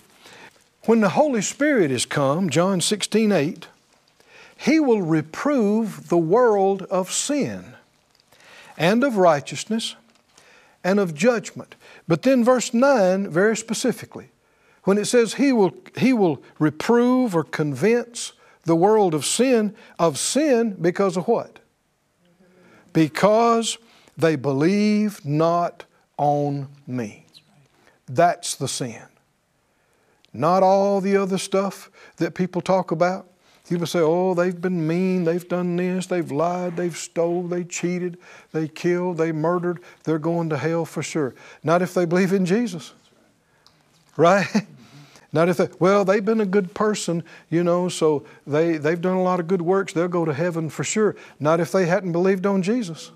When 0.86 1.02
the 1.02 1.10
Holy 1.10 1.42
Spirit 1.42 1.92
is 1.92 2.06
come, 2.06 2.50
John 2.50 2.82
16, 2.82 3.32
8, 3.32 3.68
He 4.56 4.80
will 4.80 5.02
reprove 5.02 6.10
the 6.10 6.18
world 6.18 6.84
of 6.84 7.12
sin 7.12 7.74
and 8.78 9.04
of 9.04 9.18
righteousness 9.18 9.96
and 10.84 11.00
of 11.00 11.14
judgment. 11.14 11.76
But 12.08 12.22
then 12.22 12.44
verse 12.44 12.74
9, 12.74 13.30
very 13.30 13.58
specifically, 13.58 14.30
when 14.84 14.98
it 14.98 15.06
says 15.06 15.34
he 15.34 15.52
will, 15.52 15.74
he 15.98 16.14
will 16.14 16.42
reprove 16.60 17.36
or 17.36 17.44
convince 17.44 18.34
the 18.64 18.76
world 18.76 19.14
of 19.14 19.26
sin, 19.26 19.76
of 20.00 20.18
sin 20.18 20.78
because 20.80 21.18
of 21.18 21.28
what? 21.28 21.60
because 22.98 23.78
they 24.18 24.36
believe 24.36 25.24
not 25.24 25.86
on 26.18 26.68
me. 26.88 27.28
That's 28.08 28.56
the 28.56 28.68
sin. 28.68 29.04
Not 30.34 30.64
all 30.64 31.00
the 31.00 31.16
other 31.16 31.38
stuff 31.38 31.92
that 32.16 32.34
people 32.34 32.60
talk 32.60 32.90
about 32.90 33.28
People 33.70 33.86
say, 33.86 34.00
oh, 34.00 34.34
they've 34.34 34.60
been 34.60 34.88
mean, 34.88 35.26
they've 35.26 35.48
done 35.48 35.76
this, 35.76 36.08
they've 36.08 36.32
lied, 36.32 36.78
they've 36.78 36.96
stole, 36.96 37.44
they 37.44 37.66
cheated, 37.66 38.18
they 38.54 38.68
killed, 38.68 39.18
they 39.18 39.34
murdered, 39.34 39.80
they're 40.04 40.20
going 40.20 40.50
to 40.50 40.58
hell 40.58 40.86
for 40.86 41.04
sure. 41.04 41.36
Not 41.64 41.82
if 41.82 41.94
they 41.94 42.06
believe 42.06 42.32
in 42.32 42.46
Jesus. 42.46 42.94
Right? 44.16 44.48
Not 45.34 45.50
if 45.50 45.58
they, 45.58 45.68
well, 45.80 46.06
they've 46.06 46.24
been 46.24 46.40
a 46.40 46.46
good 46.46 46.74
person, 46.74 47.24
you 47.50 47.62
know, 47.62 47.90
so 47.90 48.26
they, 48.46 48.78
they've 48.78 49.02
done 49.02 49.18
a 49.18 49.22
lot 49.22 49.42
of 49.42 49.48
good 49.48 49.62
works, 49.62 49.92
they'll 49.92 50.08
go 50.08 50.24
to 50.24 50.34
heaven 50.34 50.70
for 50.70 50.86
sure. 50.86 51.18
Not 51.38 51.60
if 51.60 51.74
they 51.74 51.86
hadn't 51.86 52.14
believed 52.14 52.46
on 52.46 52.62
Jesus. 52.62 53.12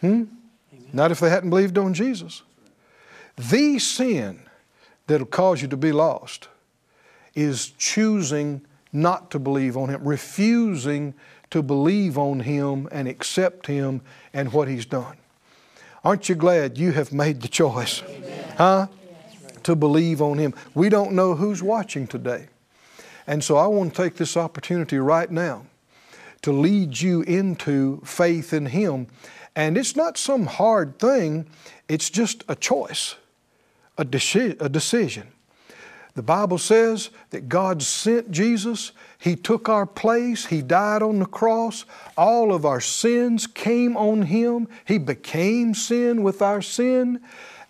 Hmm? 0.00 0.24
Not 0.92 1.10
if 1.10 1.18
they 1.18 1.28
hadn't 1.28 1.50
believed 1.50 1.76
on 1.76 1.92
Jesus. 1.92 2.42
The 3.36 3.80
sin 3.80 4.40
that'll 5.08 5.26
cause 5.26 5.60
you 5.60 5.68
to 5.68 5.76
be 5.76 5.90
lost 5.90 6.48
is 7.34 7.70
choosing 7.78 8.62
not 8.92 9.30
to 9.30 9.38
believe 9.38 9.76
on 9.76 9.88
Him, 9.88 10.02
refusing 10.02 11.14
to 11.50 11.62
believe 11.62 12.18
on 12.18 12.40
Him 12.40 12.88
and 12.90 13.08
accept 13.08 13.66
Him 13.66 14.00
and 14.32 14.52
what 14.52 14.68
He's 14.68 14.86
done. 14.86 15.16
Aren't 16.04 16.28
you 16.28 16.34
glad 16.34 16.78
you 16.78 16.92
have 16.92 17.12
made 17.12 17.42
the 17.42 17.48
choice? 17.48 18.02
Amen. 18.02 18.54
Huh? 18.56 18.86
To 19.64 19.74
believe 19.76 20.22
on 20.22 20.38
Him. 20.38 20.54
We 20.74 20.88
don't 20.88 21.12
know 21.12 21.34
who's 21.34 21.62
watching 21.62 22.06
today. 22.06 22.48
And 23.26 23.44
so 23.44 23.56
I 23.56 23.66
want 23.66 23.94
to 23.94 24.02
take 24.02 24.16
this 24.16 24.36
opportunity 24.36 24.98
right 24.98 25.30
now 25.30 25.66
to 26.42 26.52
lead 26.52 27.00
you 27.00 27.22
into 27.22 28.00
faith 28.04 28.52
in 28.52 28.66
Him. 28.66 29.08
And 29.54 29.76
it's 29.76 29.96
not 29.96 30.16
some 30.16 30.46
hard 30.46 30.98
thing, 30.98 31.46
it's 31.88 32.10
just 32.10 32.44
a 32.48 32.54
choice, 32.54 33.16
a, 33.98 34.04
deci- 34.04 34.60
a 34.60 34.68
decision. 34.68 35.28
The 36.14 36.22
Bible 36.22 36.58
says 36.58 37.10
that 37.30 37.48
God 37.48 37.82
sent 37.82 38.30
Jesus. 38.30 38.92
He 39.18 39.36
took 39.36 39.68
our 39.68 39.86
place. 39.86 40.46
He 40.46 40.62
died 40.62 41.02
on 41.02 41.18
the 41.18 41.26
cross. 41.26 41.84
All 42.16 42.52
of 42.52 42.64
our 42.64 42.80
sins 42.80 43.46
came 43.46 43.96
on 43.96 44.22
Him. 44.22 44.68
He 44.84 44.98
became 44.98 45.74
sin 45.74 46.22
with 46.22 46.42
our 46.42 46.62
sin 46.62 47.20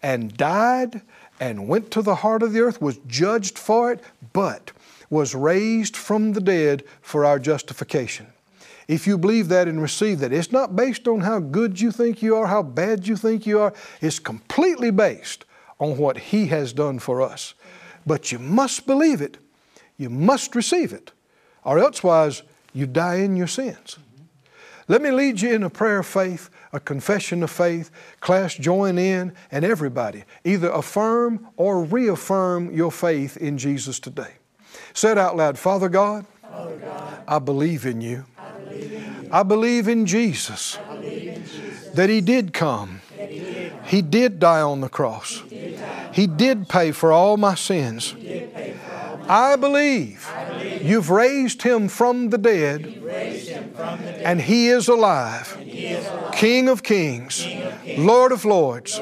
and 0.02 0.36
died 0.36 1.02
and 1.40 1.68
went 1.68 1.90
to 1.92 2.02
the 2.02 2.16
heart 2.16 2.42
of 2.42 2.52
the 2.52 2.60
earth, 2.60 2.80
was 2.80 2.98
judged 3.06 3.58
for 3.58 3.92
it, 3.92 4.00
but 4.32 4.72
was 5.10 5.34
raised 5.34 5.96
from 5.96 6.32
the 6.32 6.40
dead 6.40 6.84
for 7.00 7.24
our 7.24 7.38
justification. 7.38 8.26
If 8.86 9.06
you 9.06 9.18
believe 9.18 9.48
that 9.48 9.68
and 9.68 9.82
receive 9.82 10.20
that, 10.20 10.32
it's 10.32 10.50
not 10.50 10.74
based 10.74 11.06
on 11.06 11.20
how 11.20 11.40
good 11.40 11.80
you 11.80 11.92
think 11.92 12.22
you 12.22 12.36
are, 12.36 12.46
how 12.46 12.62
bad 12.62 13.06
you 13.06 13.16
think 13.16 13.46
you 13.46 13.60
are. 13.60 13.74
It's 14.00 14.18
completely 14.18 14.90
based 14.90 15.44
on 15.78 15.98
what 15.98 16.16
He 16.16 16.46
has 16.46 16.72
done 16.72 16.98
for 16.98 17.20
us. 17.20 17.54
But 18.08 18.32
you 18.32 18.38
must 18.38 18.86
believe 18.86 19.20
it. 19.20 19.36
You 19.98 20.08
must 20.08 20.54
receive 20.54 20.94
it. 20.94 21.12
Or 21.62 21.78
elsewise, 21.78 22.42
you 22.72 22.86
die 22.86 23.16
in 23.16 23.36
your 23.36 23.46
sins. 23.46 23.98
Let 24.88 25.02
me 25.02 25.10
lead 25.10 25.42
you 25.42 25.52
in 25.52 25.62
a 25.62 25.68
prayer 25.68 25.98
of 25.98 26.06
faith, 26.06 26.48
a 26.72 26.80
confession 26.80 27.42
of 27.42 27.50
faith. 27.50 27.90
Class, 28.20 28.54
join 28.54 28.96
in, 28.96 29.34
and 29.50 29.62
everybody, 29.62 30.24
either 30.42 30.70
affirm 30.70 31.48
or 31.58 31.84
reaffirm 31.84 32.74
your 32.74 32.90
faith 32.90 33.36
in 33.36 33.58
Jesus 33.58 34.00
today. 34.00 34.32
Say 34.94 35.12
it 35.12 35.18
out 35.18 35.36
loud 35.36 35.58
Father 35.58 35.90
God, 35.90 36.24
Father 36.40 36.76
God 36.76 37.22
I, 37.28 37.38
believe 37.38 37.84
in 37.84 38.00
you. 38.00 38.24
I 38.38 38.50
believe 38.52 38.92
in, 38.92 39.24
you. 39.24 39.28
I 39.30 39.42
believe 39.42 39.88
in 39.88 40.06
Jesus, 40.06 40.78
believe 40.88 41.28
in 41.28 41.44
Jesus. 41.44 41.88
that 41.90 42.08
He 42.08 42.22
did 42.22 42.54
come, 42.54 43.02
he 43.14 43.26
did, 43.26 43.72
he 43.84 44.00
did 44.00 44.40
die 44.40 44.62
on 44.62 44.80
the 44.80 44.88
cross. 44.88 45.42
He 45.50 45.67
did 46.26 46.68
pay 46.68 46.92
for 46.92 47.12
all 47.12 47.36
my 47.36 47.54
sins. 47.54 48.14
I 49.28 49.56
believe 49.56 50.26
you've 50.80 51.10
raised 51.10 51.62
him 51.62 51.88
from 51.88 52.30
the 52.30 52.38
dead, 52.38 52.86
and 54.24 54.40
he 54.40 54.68
is 54.68 54.88
alive. 54.88 55.56
King 56.32 56.68
of 56.68 56.82
kings, 56.82 57.46
Lord 57.96 58.32
of 58.32 58.44
lords. 58.44 58.98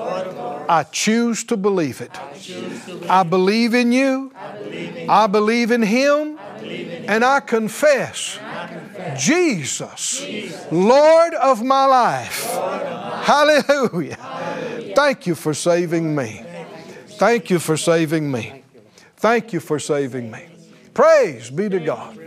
I 0.69 0.85
choose 0.91 1.45
to 1.45 1.57
believe 1.57 2.01
it. 2.01 2.11
I 3.09 3.23
believe 3.23 3.75
in 3.75 3.93
you. 3.93 4.33
I 5.09 5.27
believe 5.29 5.71
in 5.71 5.83
him. 5.83 6.39
And 7.09 7.25
I 7.25 7.39
confess 7.39 8.41
Jesus, 9.17 10.27
Lord 10.73 11.35
of 11.35 11.63
my 11.63 11.87
life. 11.87 12.51
Hallelujah. 13.23 14.19
Thank 14.97 15.27
you 15.27 15.37
for 15.37 15.55
saving 15.55 16.15
me. 16.15 16.46
Thank 17.17 17.51
you 17.51 17.59
for 17.59 17.77
saving 17.77 18.31
me. 18.31 18.63
Thank 19.17 19.53
you 19.53 19.61
for 19.61 19.79
saving 19.79 20.31
me. 20.31 20.47
Praise 20.93 21.51
be 21.51 21.69
to 21.69 21.81
God. 21.81 22.19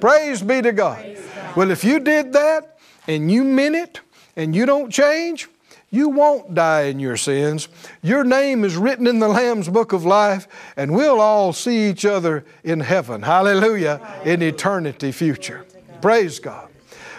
Praise 0.00 0.42
be 0.42 0.62
to 0.62 0.72
God. 0.72 1.18
Well, 1.54 1.70
if 1.70 1.84
you 1.84 2.00
did 2.00 2.32
that 2.32 2.78
and 3.06 3.30
you 3.30 3.44
meant 3.44 3.76
it 3.76 4.00
and 4.34 4.56
you 4.56 4.64
don't 4.64 4.90
change, 4.90 5.48
you 5.90 6.08
won't 6.08 6.54
die 6.54 6.84
in 6.84 6.98
your 6.98 7.18
sins. 7.18 7.68
Your 8.02 8.24
name 8.24 8.64
is 8.64 8.76
written 8.76 9.06
in 9.06 9.18
the 9.18 9.28
Lamb's 9.28 9.68
book 9.68 9.92
of 9.92 10.06
life, 10.06 10.48
and 10.74 10.94
we'll 10.94 11.20
all 11.20 11.52
see 11.52 11.90
each 11.90 12.06
other 12.06 12.46
in 12.64 12.80
heaven. 12.80 13.20
Hallelujah. 13.20 14.00
In 14.24 14.40
eternity 14.40 15.12
future. 15.12 15.66
Praise 16.00 16.38
God. 16.38 16.70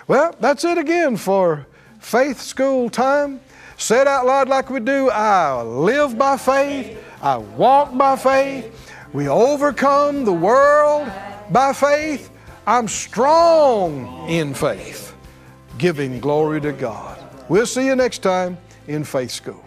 Well, 0.08 0.36
that's 0.40 0.66
it 0.66 0.80
again 0.80 1.18
for 1.18 1.68
faith 2.00 2.42
school 2.42 2.90
time. 2.90 3.40
Say 3.78 4.02
it 4.02 4.08
out 4.08 4.26
loud 4.26 4.50
like 4.50 4.70
we 4.70 4.80
do. 4.80 5.10
I 5.10 5.62
live 5.62 6.18
by 6.18 6.38
faith. 6.38 6.98
I 7.22 7.38
walk 7.38 7.98
by 7.98 8.16
faith. 8.16 8.92
We 9.14 9.28
overcome 9.28 10.26
the 10.26 10.34
world 10.34 11.12
by 11.52 11.74
faith. 11.74 12.30
I'm 12.66 12.88
strong 12.88 14.30
in 14.30 14.54
faith, 14.54 15.16
giving 15.78 16.20
glory 16.20 16.62
to 16.62 16.72
God. 16.72 17.20
We'll 17.50 17.66
see 17.66 17.86
you 17.86 17.96
next 17.96 18.20
time 18.20 18.58
in 18.88 19.04
Faith 19.04 19.32
School. 19.32 19.64